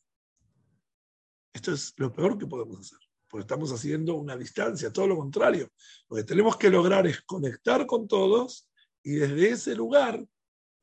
Esto 1.53 1.73
es 1.73 1.93
lo 1.97 2.12
peor 2.12 2.38
que 2.38 2.47
podemos 2.47 2.79
hacer, 2.79 2.97
porque 3.29 3.43
estamos 3.43 3.71
haciendo 3.71 4.15
una 4.15 4.36
distancia, 4.36 4.91
todo 4.91 5.08
lo 5.08 5.17
contrario. 5.17 5.69
Lo 6.10 6.17
que 6.17 6.23
tenemos 6.23 6.58
que 6.58 6.69
lograr 6.69 7.06
es 7.06 7.21
conectar 7.21 7.86
con 7.86 8.08
todos 8.08 8.67
y 9.03 9.13
desde 9.13 9.49
ese 9.51 9.75
lugar 9.75 10.25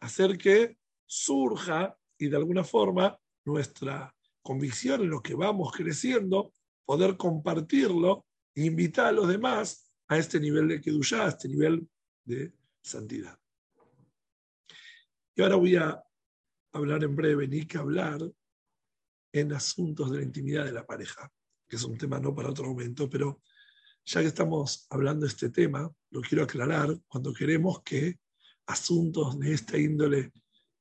hacer 0.01 0.39
que 0.39 0.79
surja 1.07 1.97
y 2.17 2.29
de 2.29 2.37
alguna 2.37 2.63
forma 2.63 3.19
nuestra 3.45 4.15
convicción 4.43 5.03
en 5.03 5.11
lo 5.11 5.21
que 5.21 5.35
vamos 5.35 5.73
creciendo, 5.73 6.53
poder 6.85 7.17
compartirlo 7.17 8.27
e 8.55 8.67
invitar 8.67 9.07
a 9.07 9.13
los 9.13 9.29
demás 9.29 9.93
a 10.09 10.19
este 10.19 10.39
nivel 10.41 10.69
de 10.69 10.81
Kedushá, 10.81 11.25
a 11.25 11.29
este 11.29 11.49
nivel 11.49 11.89
de 12.25 12.53
santidad. 12.83 13.39
Y 15.35 15.43
ahora 15.43 15.57
voy 15.57 15.77
a 15.77 16.03
hablar 16.73 17.05
en 17.05 17.17
breve, 17.17 17.49
ni 17.49 17.67
que 17.67 17.79
hablar 17.79 18.21
en 19.33 19.53
asuntos 19.53 20.11
de 20.11 20.19
la 20.19 20.25
intimidad 20.25 20.65
de 20.65 20.73
la 20.73 20.87
pareja, 20.87 21.31
que 21.69 21.77
es 21.77 21.85
un 21.85 21.97
tema 21.97 22.19
no 22.19 22.35
para 22.35 22.51
otro 22.51 22.67
momento, 22.67 23.09
pero 23.09 23.41
ya 24.05 24.21
que 24.21 24.29
estamos 24.29 24.87
hablando 24.91 25.27
de 25.27 25.33
este 25.33 25.51
tema, 25.51 25.91
lo 26.11 26.21
quiero 26.21 26.45
aclarar, 26.45 26.99
cuando 27.07 27.33
queremos 27.33 27.83
que 27.83 28.19
asuntos 28.67 29.39
de 29.39 29.53
esta 29.53 29.79
índole 29.79 30.33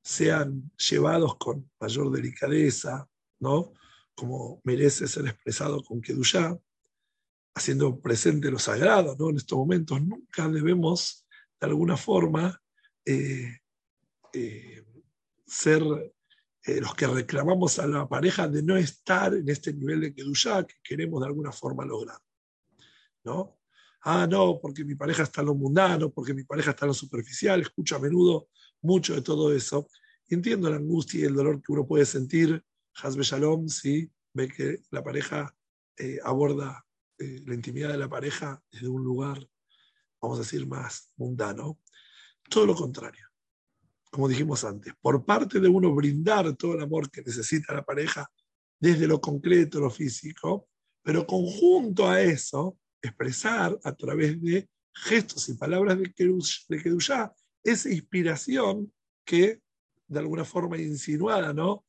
sean 0.01 0.71
llevados 0.77 1.37
con 1.37 1.69
mayor 1.79 2.11
delicadeza, 2.11 3.07
¿no? 3.39 3.73
como 4.15 4.61
merece 4.63 5.07
ser 5.07 5.27
expresado 5.27 5.83
con 5.83 6.01
Kedushá, 6.01 6.57
haciendo 7.55 7.99
presente 7.99 8.51
lo 8.51 8.59
sagrado 8.59 9.15
¿no? 9.17 9.29
en 9.29 9.37
estos 9.37 9.57
momentos, 9.57 10.01
nunca 10.01 10.47
debemos 10.47 11.25
de 11.59 11.67
alguna 11.67 11.97
forma 11.97 12.59
eh, 13.05 13.59
eh, 14.33 14.83
ser 15.49 15.83
eh, 16.63 16.81
los 16.81 16.93
que 16.93 17.07
reclamamos 17.07 17.79
a 17.79 17.87
la 17.87 18.07
pareja 18.07 18.47
de 18.47 18.61
no 18.61 18.77
estar 18.77 19.33
en 19.33 19.49
este 19.49 19.73
nivel 19.73 20.01
de 20.01 20.13
Kedushá 20.13 20.65
que 20.65 20.75
queremos 20.83 21.21
de 21.21 21.27
alguna 21.27 21.51
forma 21.51 21.85
lograr. 21.85 22.19
¿No? 23.23 23.59
Ah, 24.01 24.27
no, 24.27 24.59
porque 24.61 24.85
mi 24.85 24.95
pareja 24.95 25.23
está 25.23 25.41
en 25.41 25.47
lo 25.47 25.55
mundano, 25.55 26.11
porque 26.11 26.33
mi 26.33 26.43
pareja 26.43 26.71
está 26.71 26.85
en 26.85 26.89
lo 26.89 26.93
superficial, 26.93 27.61
escucho 27.61 27.95
a 27.95 27.99
menudo 27.99 28.47
mucho 28.81 29.13
de 29.15 29.21
todo 29.21 29.53
eso. 29.53 29.87
entiendo 30.27 30.69
la 30.69 30.77
angustia 30.77 31.21
y 31.21 31.23
el 31.23 31.33
dolor 31.33 31.61
que 31.61 31.71
uno 31.71 31.87
puede 31.87 32.05
sentir 32.05 32.63
Hasbe 33.01 33.23
Shalom, 33.23 33.67
si 33.67 34.11
ve 34.33 34.47
que 34.47 34.83
la 34.91 35.03
pareja 35.03 35.55
eh, 35.97 36.19
aborda 36.23 36.85
eh, 37.17 37.41
la 37.45 37.55
intimidad 37.55 37.89
de 37.89 37.97
la 37.97 38.09
pareja 38.09 38.61
desde 38.71 38.87
un 38.87 39.03
lugar, 39.03 39.45
vamos 40.21 40.37
a 40.37 40.41
decir, 40.41 40.67
más 40.67 41.11
mundano. 41.17 41.79
Todo 42.49 42.65
lo 42.65 42.75
contrario. 42.75 43.28
Como 44.11 44.27
dijimos 44.27 44.63
antes, 44.63 44.93
por 45.01 45.23
parte 45.23 45.59
de 45.59 45.67
uno 45.67 45.93
brindar 45.93 46.55
todo 46.55 46.73
el 46.73 46.81
amor 46.81 47.11
que 47.11 47.21
necesita 47.21 47.73
la 47.73 47.83
pareja 47.83 48.27
desde 48.79 49.07
lo 49.07 49.21
concreto, 49.21 49.79
lo 49.79 49.89
físico, 49.89 50.67
pero 51.03 51.27
conjunto 51.27 52.07
a 52.07 52.21
eso, 52.21 52.77
expresar 53.01 53.77
a 53.83 53.95
través 53.95 54.41
de 54.41 54.69
gestos 54.93 55.49
y 55.49 55.53
palabras 55.53 55.97
de 55.99 56.13
Kedushá 56.13 57.33
esa 57.63 57.89
inspiración 57.89 58.91
que 59.25 59.61
de 60.07 60.19
alguna 60.19 60.43
forma 60.43 60.77
insinuada, 60.77 61.53
¿no? 61.53 61.85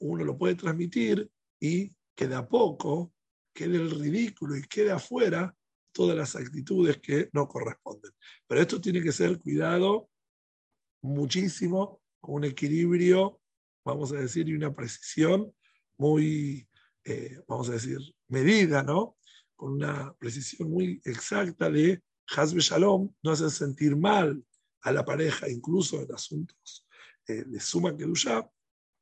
Uno 0.00 0.24
lo 0.24 0.36
puede 0.36 0.54
transmitir 0.54 1.30
y 1.60 1.90
que 2.14 2.28
de 2.28 2.34
a 2.34 2.46
poco 2.46 3.12
quede 3.54 3.76
el 3.76 3.90
ridículo 3.90 4.56
y 4.56 4.62
quede 4.62 4.92
afuera 4.92 5.54
todas 5.92 6.16
las 6.16 6.36
actitudes 6.36 6.98
que 6.98 7.30
no 7.32 7.48
corresponden. 7.48 8.12
Pero 8.46 8.60
esto 8.60 8.80
tiene 8.80 9.00
que 9.00 9.12
ser 9.12 9.38
cuidado 9.38 10.10
muchísimo, 11.04 12.00
con 12.20 12.36
un 12.36 12.44
equilibrio, 12.44 13.40
vamos 13.84 14.12
a 14.12 14.16
decir, 14.16 14.48
y 14.48 14.54
una 14.54 14.74
precisión 14.74 15.54
muy, 15.98 16.66
eh, 17.04 17.40
vamos 17.46 17.68
a 17.68 17.72
decir, 17.72 17.98
medida, 18.28 18.82
¿no? 18.82 19.16
Con 19.54 19.74
una 19.74 20.14
precisión 20.14 20.70
muy 20.70 21.00
exacta 21.04 21.70
de 21.70 22.02
Hasbe 22.34 22.60
Shalom, 22.60 23.12
no 23.22 23.30
hacer 23.30 23.50
sentir 23.50 23.94
mal 23.96 24.42
a 24.80 24.92
la 24.92 25.04
pareja, 25.04 25.48
incluso 25.48 26.00
en 26.00 26.12
asuntos 26.12 26.86
eh, 27.28 27.44
de 27.44 27.60
suma 27.60 27.94
kedusha, 27.94 28.50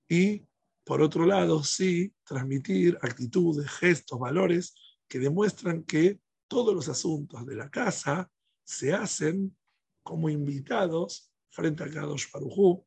y 0.08 0.44
por 0.84 1.00
otro 1.00 1.24
lado, 1.24 1.62
sí, 1.62 2.12
transmitir 2.24 2.98
actitudes, 3.00 3.70
gestos, 3.70 4.18
valores 4.18 4.74
que 5.06 5.20
demuestran 5.20 5.84
que 5.84 6.18
todos 6.48 6.74
los 6.74 6.88
asuntos 6.88 7.46
de 7.46 7.54
la 7.54 7.70
casa 7.70 8.28
se 8.64 8.92
hacen 8.92 9.56
como 10.02 10.28
invitados 10.28 11.31
frente 11.52 11.84
a 11.84 11.90
Kadosh 11.90 12.26
Barujú 12.32 12.84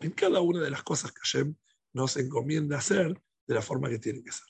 en 0.00 0.10
cada 0.10 0.40
una 0.40 0.60
de 0.60 0.70
las 0.70 0.82
cosas 0.82 1.12
que 1.12 1.20
Hashem 1.20 1.54
nos 1.92 2.16
encomienda 2.16 2.78
hacer 2.78 3.20
de 3.46 3.54
la 3.54 3.62
forma 3.62 3.88
que 3.88 4.00
tiene 4.00 4.22
que 4.22 4.32
ser. 4.32 4.46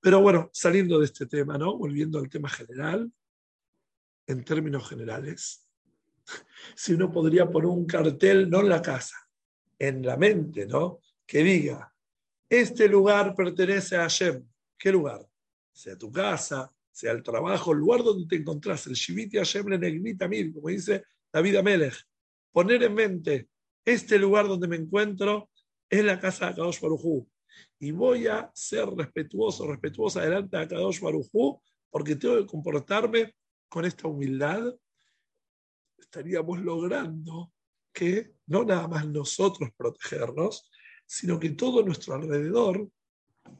Pero 0.00 0.20
bueno, 0.20 0.50
saliendo 0.52 0.98
de 0.98 1.06
este 1.06 1.24
tema, 1.24 1.56
¿no? 1.56 1.78
Volviendo 1.78 2.18
al 2.18 2.28
tema 2.28 2.50
general, 2.50 3.10
en 4.26 4.44
términos 4.44 4.86
generales, 4.88 5.66
si 6.74 6.92
uno 6.92 7.10
podría 7.10 7.50
poner 7.50 7.68
un 7.68 7.86
cartel, 7.86 8.50
no 8.50 8.60
en 8.60 8.68
la 8.68 8.82
casa, 8.82 9.16
en 9.78 10.04
la 10.04 10.16
mente, 10.16 10.66
¿no? 10.66 11.00
que 11.26 11.42
diga, 11.42 11.92
este 12.48 12.88
lugar 12.88 13.34
pertenece 13.34 13.96
a 13.96 14.02
Hashem. 14.02 14.46
¿Qué 14.78 14.92
lugar? 14.92 15.26
Sea 15.72 15.96
tu 15.96 16.12
casa, 16.12 16.70
sea 16.90 17.12
el 17.12 17.22
trabajo, 17.22 17.72
el 17.72 17.78
lugar 17.78 18.02
donde 18.02 18.26
te 18.26 18.36
encontrás, 18.36 18.86
el 18.86 18.94
Shiviti 18.94 19.38
Hashem 19.38 19.68
le 19.68 19.78
negrita 19.78 20.28
mil, 20.28 20.52
como 20.52 20.68
dice 20.68 21.04
David 21.32 21.56
Amelech. 21.56 21.94
Poner 22.54 22.84
en 22.84 22.94
mente, 22.94 23.48
este 23.84 24.16
lugar 24.16 24.46
donde 24.46 24.68
me 24.68 24.76
encuentro 24.76 25.50
es 25.90 26.04
la 26.04 26.20
casa 26.20 26.46
de 26.46 26.54
Kadosh 26.54 26.80
Barujú. 26.80 27.28
Y 27.80 27.90
voy 27.90 28.28
a 28.28 28.48
ser 28.54 28.86
respetuoso, 28.90 29.66
respetuosa 29.66 30.20
delante 30.20 30.56
de 30.58 30.68
Kadosh 30.68 31.00
Barujú, 31.00 31.60
porque 31.90 32.14
tengo 32.14 32.36
que 32.36 32.46
comportarme 32.46 33.34
con 33.68 33.84
esta 33.84 34.06
humildad. 34.06 34.72
Estaríamos 35.98 36.60
logrando 36.60 37.52
que 37.92 38.36
no 38.46 38.64
nada 38.64 38.86
más 38.86 39.04
nosotros 39.08 39.70
protegernos, 39.76 40.70
sino 41.04 41.40
que 41.40 41.50
todo 41.50 41.84
nuestro 41.84 42.14
alrededor 42.14 42.88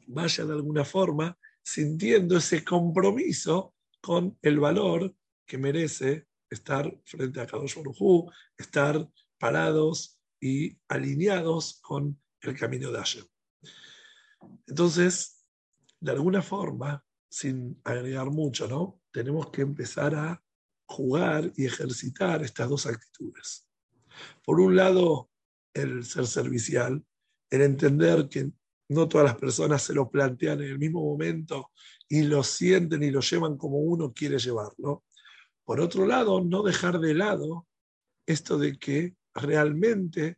vaya 0.07 0.45
de 0.45 0.53
alguna 0.53 0.85
forma 0.85 1.37
sintiendo 1.61 2.37
ese 2.37 2.63
compromiso 2.63 3.73
con 3.99 4.37
el 4.41 4.57
valor 4.57 5.13
que 5.45 5.57
merece 5.57 6.27
estar 6.55 6.91
frente 7.05 7.39
a 7.39 7.45
Kadosh 7.45 7.75
Baruj 7.75 8.31
estar 8.57 9.07
parados 9.37 10.19
y 10.39 10.77
alineados 10.87 11.79
con 11.81 12.19
el 12.41 12.57
camino 12.57 12.91
de 12.91 12.97
Hashem. 12.97 13.25
Entonces, 14.67 15.45
de 15.99 16.11
alguna 16.11 16.41
forma, 16.41 17.03
sin 17.29 17.79
agregar 17.83 18.29
mucho, 18.29 18.67
¿no? 18.67 19.01
Tenemos 19.11 19.49
que 19.51 19.61
empezar 19.61 20.15
a 20.15 20.43
jugar 20.87 21.51
y 21.55 21.65
ejercitar 21.65 22.43
estas 22.43 22.69
dos 22.69 22.85
actitudes. 22.85 23.67
Por 24.45 24.59
un 24.59 24.75
lado, 24.75 25.29
el 25.73 26.05
ser 26.05 26.27
servicial, 26.27 27.03
el 27.49 27.61
entender 27.61 28.29
que 28.29 28.51
no 28.89 29.07
todas 29.07 29.25
las 29.25 29.37
personas 29.37 29.81
se 29.81 29.93
lo 29.93 30.09
plantean 30.09 30.61
en 30.61 30.69
el 30.69 30.79
mismo 30.79 31.03
momento 31.03 31.71
y 32.07 32.21
lo 32.21 32.43
sienten 32.43 33.03
y 33.03 33.11
lo 33.11 33.19
llevan 33.19 33.57
como 33.57 33.79
uno 33.79 34.13
quiere 34.13 34.37
llevarlo. 34.37 35.05
Por 35.65 35.81
otro 35.81 36.05
lado, 36.05 36.41
no 36.41 36.61
dejar 36.61 36.99
de 36.99 37.15
lado 37.15 37.67
esto 38.27 38.57
de 38.57 38.77
que 38.77 39.15
realmente 39.33 40.37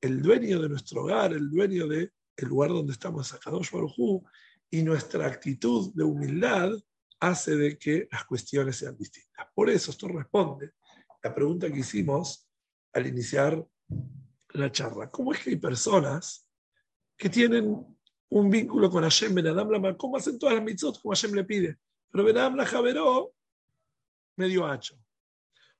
el 0.00 0.22
dueño 0.22 0.60
de 0.60 0.68
nuestro 0.68 1.02
hogar, 1.02 1.32
el 1.34 1.50
dueño 1.50 1.86
del 1.86 2.10
lugar 2.38 2.70
donde 2.70 2.92
estamos, 2.92 3.32
Akadosh 3.32 3.70
Baruj 3.70 4.22
y 4.70 4.82
nuestra 4.82 5.26
actitud 5.26 5.92
de 5.94 6.04
humildad 6.04 6.72
hace 7.20 7.56
de 7.56 7.78
que 7.78 8.08
las 8.10 8.24
cuestiones 8.24 8.76
sean 8.76 8.96
distintas. 8.96 9.46
Por 9.54 9.70
eso 9.70 9.90
esto 9.90 10.08
responde 10.08 10.72
la 11.22 11.34
pregunta 11.34 11.70
que 11.70 11.80
hicimos 11.80 12.48
al 12.92 13.06
iniciar 13.06 13.66
la 14.50 14.72
charla. 14.72 15.10
¿Cómo 15.10 15.32
es 15.32 15.40
que 15.42 15.50
hay 15.50 15.56
personas 15.56 16.48
que 17.16 17.28
tienen 17.28 17.84
un 18.28 18.50
vínculo 18.50 18.90
con 18.90 19.02
Hashem 19.02 19.34
Ben 19.34 19.48
Adam 19.48 19.70
la 19.70 19.96
¿Cómo 19.96 20.16
hacen 20.16 20.38
todas 20.38 20.54
las 20.54 20.64
mitzvot 20.64 21.00
como 21.00 21.12
Hashem 21.12 21.34
le 21.34 21.44
pide? 21.44 21.78
Pero 22.10 22.24
Ben 22.24 22.38
Adam 22.38 22.56
la 22.56 22.66
Javeró 22.66 23.35
medio 24.36 24.66
hacho. 24.66 24.98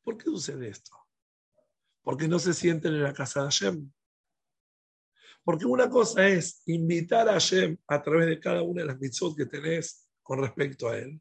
¿Por 0.03 0.17
qué 0.17 0.25
sucede 0.25 0.69
esto? 0.69 0.93
Porque 2.03 2.29
no 2.29 2.39
se 2.39 2.55
sienten 2.55 2.95
en 2.95 3.03
la 3.03 3.13
casa 3.13 3.41
de 3.41 3.47
Hashem. 3.47 3.93
Porque 5.45 5.67
una 5.67 5.89
cosa 5.89 6.27
es 6.27 6.63
invitar 6.67 7.29
a 7.29 7.35
Hashem 7.35 7.77
a 7.87 8.03
través 8.03 8.27
de 8.27 8.41
cada 8.41 8.63
una 8.63 8.83
de 8.83 8.89
las 8.89 8.99
mitzvot 8.99 9.37
que 9.37 9.47
tenés 9.47 10.09
con 10.23 10.41
respecto 10.41 10.89
a 10.89 10.99
él. 10.99 11.21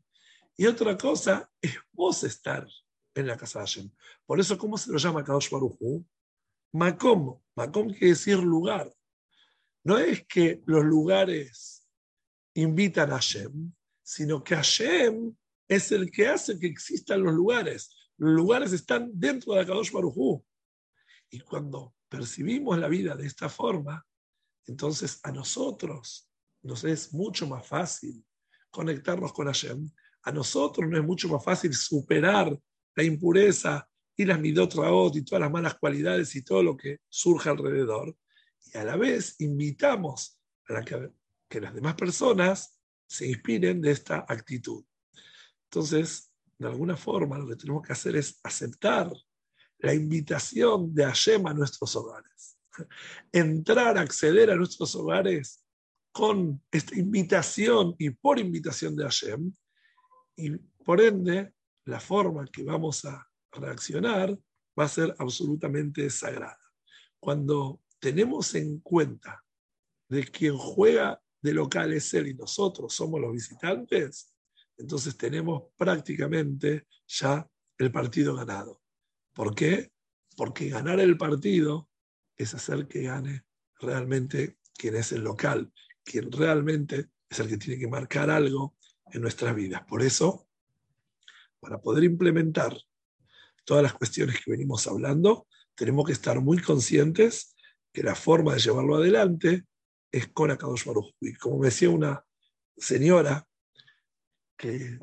Y 0.58 0.66
otra 0.66 0.98
cosa 0.98 1.50
es 1.62 1.76
vos 1.92 2.24
estar 2.24 2.68
en 3.14 3.28
la 3.28 3.38
casa 3.38 3.60
de 3.60 3.66
Hashem. 3.66 3.92
Por 4.26 4.40
eso, 4.40 4.58
¿cómo 4.58 4.78
se 4.78 4.92
lo 4.92 4.98
llama 4.98 5.24
Kadosh 5.24 5.50
Baruj 5.50 5.78
Macom. 6.76 7.40
Macom 7.56 7.90
quiere 7.90 8.08
decir 8.08 8.38
lugar. 8.38 8.92
No 9.84 9.98
es 9.98 10.26
que 10.28 10.62
los 10.66 10.84
lugares 10.84 11.88
invitan 12.54 13.12
a 13.12 13.16
Hashem, 13.16 13.72
sino 14.04 14.44
que 14.44 14.56
Hashem 14.56 15.36
es 15.68 15.92
el 15.92 16.12
que 16.12 16.28
hace 16.28 16.60
que 16.60 16.68
existan 16.68 17.24
los 17.24 17.34
lugares. 17.34 17.96
Los 18.18 18.34
lugares 18.34 18.72
están 18.72 19.12
dentro 19.14 19.54
de 19.54 19.62
Akadosh 19.62 19.92
Baruj 19.92 20.42
Y 21.30 21.40
cuando 21.42 21.96
percibimos 22.08 22.78
la 22.78 22.88
vida 22.88 23.16
de 23.16 23.26
esta 23.26 23.50
forma, 23.50 24.06
entonces 24.68 25.20
a 25.24 25.32
nosotros 25.32 26.30
nos 26.62 26.84
es 26.84 27.14
mucho 27.14 27.48
más 27.48 27.68
fácil 27.68 28.26
conectarnos 28.70 29.34
con 29.34 29.48
Hashem. 29.48 29.90
A 30.24 30.32
nosotros 30.32 30.90
nos 30.90 31.00
es 31.00 31.06
mucho 31.06 31.28
más 31.30 31.44
fácil 31.44 31.74
superar 31.74 32.58
la 32.96 33.04
impureza 33.04 33.88
y 34.16 34.26
las 34.26 34.40
midot 34.40 34.74
y 35.14 35.24
todas 35.24 35.42
las 35.42 35.52
malas 35.52 35.76
cualidades 35.76 36.36
y 36.36 36.44
todo 36.44 36.64
lo 36.64 36.78
que 36.78 37.00
surge 37.10 37.50
alrededor. 37.50 38.16
Y 38.66 38.78
a 38.78 38.84
la 38.84 38.96
vez 38.96 39.36
invitamos 39.40 40.40
a 40.70 40.82
que, 40.84 41.12
que 41.50 41.62
las 41.62 41.74
demás 41.76 41.96
personas 41.96 42.80
se 43.08 43.28
inspiren 43.28 43.82
de 43.82 43.92
esta 43.92 44.26
actitud. 44.28 44.84
Entonces, 45.76 46.32
de 46.58 46.68
alguna 46.68 46.96
forma, 46.96 47.38
lo 47.38 47.46
que 47.46 47.58
tenemos 47.58 47.86
que 47.86 47.92
hacer 47.92 48.16
es 48.16 48.40
aceptar 48.44 49.12
la 49.80 49.94
invitación 49.94 50.96
de 50.96 51.04
Hashem 51.04 51.46
a 51.48 51.54
nuestros 51.54 51.94
hogares. 51.98 52.58
Entrar, 53.34 53.98
acceder 53.98 54.52
a 54.52 54.56
nuestros 54.56 54.96
hogares 54.96 55.66
con 56.14 56.64
esta 56.72 56.98
invitación 56.98 57.94
y 58.00 58.10
por 58.12 58.40
invitación 58.40 58.96
de 58.96 59.04
Hashem. 59.04 59.54
Y 60.38 60.52
por 60.86 61.02
ende, 61.02 61.54
la 61.84 62.00
forma 62.00 62.46
que 62.46 62.64
vamos 62.64 63.04
a 63.04 63.28
reaccionar 63.52 64.34
va 64.80 64.86
a 64.86 64.88
ser 64.88 65.14
absolutamente 65.20 66.10
sagrada. 66.10 66.62
Cuando 67.20 67.82
tenemos 68.00 68.56
en 68.56 68.80
cuenta 68.80 69.44
de 70.08 70.24
quien 70.24 70.56
juega 70.58 71.22
de 71.42 71.54
local 71.54 71.92
es 71.92 72.14
él 72.14 72.28
y 72.28 72.34
nosotros 72.34 72.94
somos 72.94 73.20
los 73.20 73.34
visitantes, 73.34 74.35
entonces 74.78 75.18
tenemos 75.18 75.64
prácticamente 75.78 76.88
ya 77.08 77.48
el 77.78 77.92
partido 77.92 78.36
ganado. 78.36 78.82
¿Por 79.34 79.56
qué? 79.56 79.92
Porque 80.36 80.70
ganar 80.70 81.00
el 81.00 81.18
partido 81.18 81.90
es 82.38 82.54
hacer 82.54 82.88
que 82.88 83.04
gane 83.04 83.46
realmente 83.80 84.58
quien 84.78 84.96
es 84.96 85.12
el 85.12 85.24
local, 85.24 85.72
quien 86.04 86.32
realmente 86.32 87.10
es 87.30 87.40
el 87.40 87.48
que 87.48 87.58
tiene 87.58 87.80
que 87.80 87.88
marcar 87.88 88.30
algo 88.30 88.76
en 89.12 89.22
nuestras 89.22 89.56
vidas. 89.56 89.84
Por 89.88 90.02
eso, 90.02 90.48
para 91.60 91.80
poder 91.82 92.04
implementar 92.04 92.78
todas 93.64 93.84
las 93.84 93.94
cuestiones 93.94 94.40
que 94.44 94.52
venimos 94.52 94.88
hablando, 94.88 95.48
tenemos 95.76 96.06
que 96.06 96.14
estar 96.14 96.40
muy 96.40 96.60
conscientes 96.60 97.56
que 97.92 98.04
la 98.04 98.16
forma 98.16 98.54
de 98.54 98.60
llevarlo 98.60 98.96
adelante 98.96 99.66
es 100.12 100.28
con 100.28 100.52
Akadosh 100.52 100.86
Baruj 100.86 101.12
Y 101.20 101.34
como 101.34 101.64
decía 101.64 101.90
una 101.90 102.26
señora 102.78 103.48
que 104.58 104.98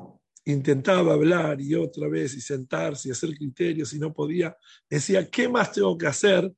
intentaba 0.45 1.13
hablar 1.13 1.61
y 1.61 1.75
otra 1.75 2.07
vez 2.07 2.33
y 2.33 2.41
sentarse 2.41 3.07
y 3.07 3.11
hacer 3.11 3.33
criterios 3.35 3.93
y 3.93 3.99
no 3.99 4.13
podía, 4.13 4.55
decía, 4.89 5.29
¿qué 5.29 5.47
más 5.47 5.71
tengo 5.71 5.97
que 5.97 6.07
hacer? 6.07 6.51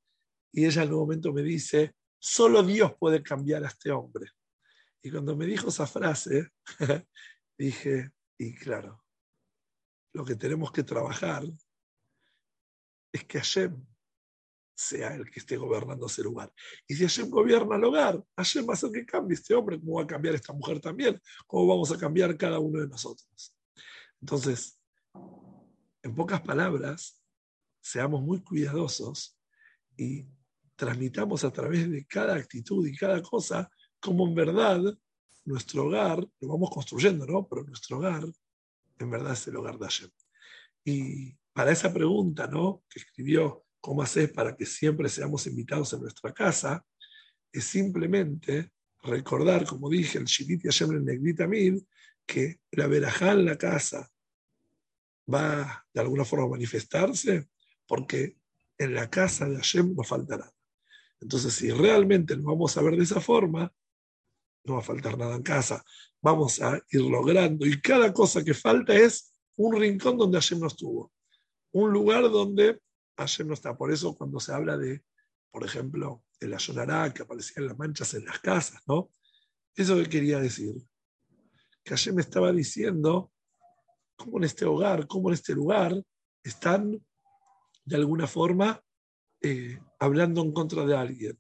Y 0.52 0.66
ella 0.66 0.84
en 0.84 0.94
un 0.94 1.00
momento 1.00 1.34
me 1.34 1.44
dice, 1.44 1.96
solo 2.18 2.64
Dios 2.64 2.94
puede 2.98 3.22
cambiar 3.22 3.64
a 3.64 3.68
este 3.68 3.92
hombre. 3.92 4.32
Y 5.02 5.12
cuando 5.12 5.36
me 5.36 5.46
dijo 5.46 5.70
esa 5.70 5.86
frase, 5.86 6.50
dije, 7.58 8.12
y 8.38 8.56
claro, 8.56 9.04
lo 10.14 10.26
que 10.26 10.36
tenemos 10.36 10.72
que 10.72 10.84
trabajar 10.84 11.44
es 13.12 13.24
que 13.26 13.38
Hashem 13.38 13.86
sea 14.76 15.16
el 15.16 15.30
que 15.32 15.40
esté 15.40 15.58
gobernando 15.58 16.06
ese 16.06 16.22
lugar. 16.22 16.52
Y 16.88 16.96
si 16.96 17.04
Hashem 17.04 17.30
gobierna 17.30 17.78
el 17.78 17.84
hogar, 17.86 18.24
Hashem 18.36 18.68
va 18.68 18.72
a 18.72 18.74
hacer 18.74 18.92
que 18.92 19.06
cambie 19.06 19.36
este 19.36 19.56
hombre, 19.56 19.80
como 19.80 19.96
va 19.96 20.04
a 20.04 20.08
cambiar 20.08 20.36
esta 20.36 20.54
mujer 20.54 20.80
también, 20.80 21.20
cómo 21.48 21.68
vamos 21.68 21.92
a 21.92 21.98
cambiar 21.98 22.38
cada 22.38 22.60
uno 22.60 22.82
de 22.82 22.88
nosotros. 22.88 23.56
Entonces, 24.22 24.80
en 26.04 26.14
pocas 26.14 26.42
palabras, 26.42 27.22
seamos 27.82 28.22
muy 28.22 28.42
cuidadosos 28.42 29.40
y 29.98 30.28
transmitamos 30.76 31.44
a 31.44 31.52
través 31.52 31.90
de 31.90 32.06
cada 32.06 32.36
actitud 32.36 32.86
y 32.86 32.96
cada 32.96 33.22
cosa 33.22 33.70
como 34.00 34.28
en 34.28 34.36
verdad 34.36 34.82
nuestro 35.46 35.86
hogar, 35.86 36.20
lo 36.40 36.48
vamos 36.48 36.70
construyendo, 36.70 37.26
¿no? 37.26 37.48
Pero 37.48 37.64
nuestro 37.64 37.98
hogar 37.98 38.24
en 39.00 39.10
verdad 39.10 39.34
es 39.34 39.48
el 39.48 39.56
hogar 39.56 39.78
de 39.78 39.86
Hashem. 39.86 40.10
Y 40.84 41.38
para 41.54 41.72
esa 41.72 41.94
pregunta, 41.94 42.48
¿no? 42.48 42.84
Que 42.90 43.00
escribió 43.00 43.65
¿Cómo 43.86 44.02
haces 44.02 44.32
para 44.32 44.56
que 44.56 44.66
siempre 44.66 45.08
seamos 45.08 45.46
invitados 45.46 45.94
en 45.94 46.02
nuestra 46.02 46.34
casa? 46.34 46.84
Es 47.52 47.66
simplemente 47.66 48.72
recordar, 49.04 49.64
como 49.68 49.92
dije, 49.92 50.18
el 50.18 50.26
Shivit 50.26 50.64
Hashem 50.64 50.94
en 50.94 51.06
Negrita 51.06 51.46
Mil, 51.46 51.88
que 52.26 52.62
la 52.72 52.88
verajá 52.88 53.34
en 53.34 53.46
la 53.46 53.60
casa 53.60 54.12
va 55.32 55.86
de 55.94 56.02
alguna 56.02 56.26
forma 56.26 56.46
a 56.46 56.50
manifestarse, 56.50 57.48
porque 57.86 58.36
en 58.80 58.96
la 58.96 59.08
casa 59.08 59.48
de 59.48 59.58
Hashem 59.58 59.94
no 59.96 60.02
falta 60.02 60.38
nada. 60.38 60.52
Entonces, 61.22 61.54
si 61.54 61.70
realmente 61.70 62.36
lo 62.36 62.46
vamos 62.46 62.76
a 62.78 62.82
ver 62.82 62.96
de 62.96 63.04
esa 63.04 63.22
forma, 63.22 63.72
no 64.64 64.74
va 64.74 64.80
a 64.80 64.84
faltar 64.84 65.16
nada 65.16 65.36
en 65.36 65.44
casa. 65.44 65.86
Vamos 66.24 66.60
a 66.60 66.82
ir 66.90 67.02
logrando. 67.02 67.68
Y 67.68 67.80
cada 67.82 68.12
cosa 68.12 68.44
que 68.44 68.56
falta 68.56 68.96
es 68.96 69.32
un 69.56 69.80
rincón 69.80 70.18
donde 70.18 70.40
Hashem 70.40 70.60
no 70.60 70.66
estuvo. 70.66 71.14
Un 71.72 71.94
lugar 71.94 72.24
donde 72.24 72.80
Hashem 73.18 73.48
no 73.48 73.54
está. 73.54 73.78
Por 73.78 73.92
eso 73.92 74.16
cuando 74.16 74.40
se 74.40 74.54
habla 74.54 74.78
de, 74.78 75.04
por 75.52 75.66
ejemplo, 75.66 76.24
el 76.40 76.54
Ayonará, 76.54 77.14
que 77.14 77.24
aparecían 77.24 77.68
las 77.68 77.78
manchas 77.78 78.14
en 78.14 78.26
las 78.26 78.40
casas, 78.40 78.82
¿no? 78.88 79.10
Eso 79.76 79.96
que 79.96 80.10
quería 80.10 80.40
decir. 80.40 80.76
Que 81.84 81.92
Hashem 81.92 82.20
estaba 82.20 82.52
diciendo 82.52 83.32
cómo 84.16 84.38
en 84.38 84.46
este 84.46 84.66
hogar, 84.66 85.08
cómo 85.08 85.30
en 85.30 85.34
este 85.36 85.54
lugar 85.54 85.94
están 86.44 87.04
de 87.84 87.96
alguna 87.96 88.28
forma 88.28 88.82
eh, 89.42 89.80
hablando 90.00 90.42
en 90.42 90.52
contra 90.52 90.86
de 90.86 90.96
alguien. 90.96 91.40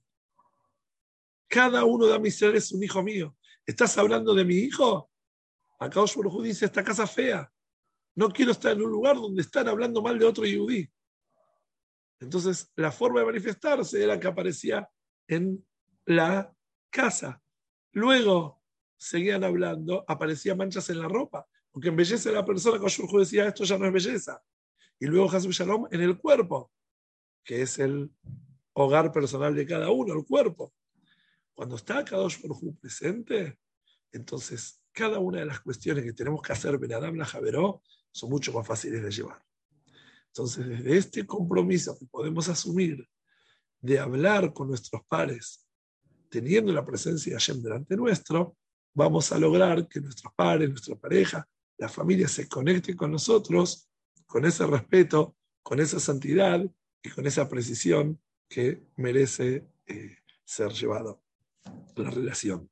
Cada 1.47 1.83
uno 1.85 2.05
de 2.07 2.19
mis 2.19 2.37
seres 2.37 2.65
es 2.65 2.71
un 2.71 2.83
hijo 2.83 3.01
mío. 3.01 3.35
¿Estás 3.65 3.97
hablando 3.97 4.33
de 4.33 4.45
mi 4.45 4.55
hijo? 4.55 5.09
Acá 5.79 6.01
Osborne 6.01 6.47
dice, 6.47 6.65
esta 6.65 6.83
casa 6.83 7.07
fea. 7.07 7.51
No 8.15 8.29
quiero 8.29 8.51
estar 8.51 8.73
en 8.73 8.81
un 8.81 8.91
lugar 8.91 9.15
donde 9.15 9.41
están 9.41 9.67
hablando 9.67 10.01
mal 10.01 10.17
de 10.17 10.25
otro 10.25 10.45
yudí. 10.45 10.89
Entonces, 12.19 12.71
la 12.75 12.91
forma 12.91 13.19
de 13.19 13.25
manifestarse 13.25 14.03
era 14.03 14.19
que 14.19 14.27
aparecía 14.27 14.89
en 15.27 15.65
la 16.05 16.53
casa. 16.89 17.41
Luego 17.91 18.61
seguían 18.97 19.43
hablando, 19.43 20.05
aparecían 20.07 20.57
manchas 20.57 20.89
en 20.89 20.99
la 20.99 21.07
ropa, 21.07 21.47
porque 21.71 21.89
en 21.89 21.95
belleza 21.95 22.29
de 22.29 22.35
la 22.35 22.45
persona, 22.45 22.79
que 22.79 23.17
decía, 23.17 23.47
esto 23.47 23.63
ya 23.63 23.77
no 23.77 23.85
es 23.85 23.93
belleza. 23.93 24.41
Y 24.99 25.07
luego 25.07 25.27
Hashem 25.27 25.51
Shalom 25.51 25.87
en 25.91 26.01
el 26.01 26.17
cuerpo, 26.17 26.71
que 27.43 27.61
es 27.61 27.79
el 27.79 28.11
hogar 28.73 29.11
personal 29.11 29.53
de 29.53 29.65
cada 29.65 29.91
uno, 29.91 30.13
el 30.13 30.25
cuerpo. 30.25 30.73
Cuando 31.53 31.75
está 31.75 32.03
Kadosh 32.03 32.41
Baruj 32.41 32.77
presente, 32.79 33.59
entonces 34.11 34.81
cada 34.91 35.19
una 35.19 35.39
de 35.39 35.45
las 35.45 35.59
cuestiones 35.59 36.03
que 36.03 36.13
tenemos 36.13 36.41
que 36.41 36.53
hacer 36.53 36.77
Benadam 36.77 37.15
la 37.15 37.25
Javeró 37.25 37.81
son 38.11 38.29
mucho 38.29 38.53
más 38.53 38.65
fáciles 38.65 39.03
de 39.03 39.11
llevar. 39.11 39.43
Entonces, 40.35 40.67
desde 40.67 40.97
este 40.97 41.25
compromiso 41.25 41.97
que 41.97 42.05
podemos 42.07 42.49
asumir 42.49 43.07
de 43.79 43.99
hablar 43.99 44.51
con 44.51 44.67
nuestros 44.67 45.01
pares, 45.07 45.65
teniendo 46.29 46.73
la 46.73 46.85
presencia 46.85 47.31
de 47.31 47.39
Hashem 47.39 47.61
delante 47.61 47.95
nuestro, 47.95 48.57
vamos 48.93 49.31
a 49.31 49.39
lograr 49.39 49.87
que 49.87 50.01
nuestros 50.01 50.33
pares, 50.35 50.69
nuestra 50.69 50.97
pareja, 50.97 51.47
la 51.77 51.87
familia 51.87 52.27
se 52.27 52.49
conecten 52.49 52.97
con 52.97 53.11
nosotros 53.11 53.89
con 54.25 54.43
ese 54.43 54.67
respeto, 54.67 55.37
con 55.63 55.79
esa 55.79 56.01
santidad 56.01 56.61
y 57.01 57.09
con 57.11 57.25
esa 57.25 57.47
precisión 57.47 58.19
que 58.49 58.83
merece 58.97 59.65
eh, 59.87 60.17
ser 60.43 60.73
llevado 60.73 61.23
la 61.95 62.09
relación. 62.11 62.69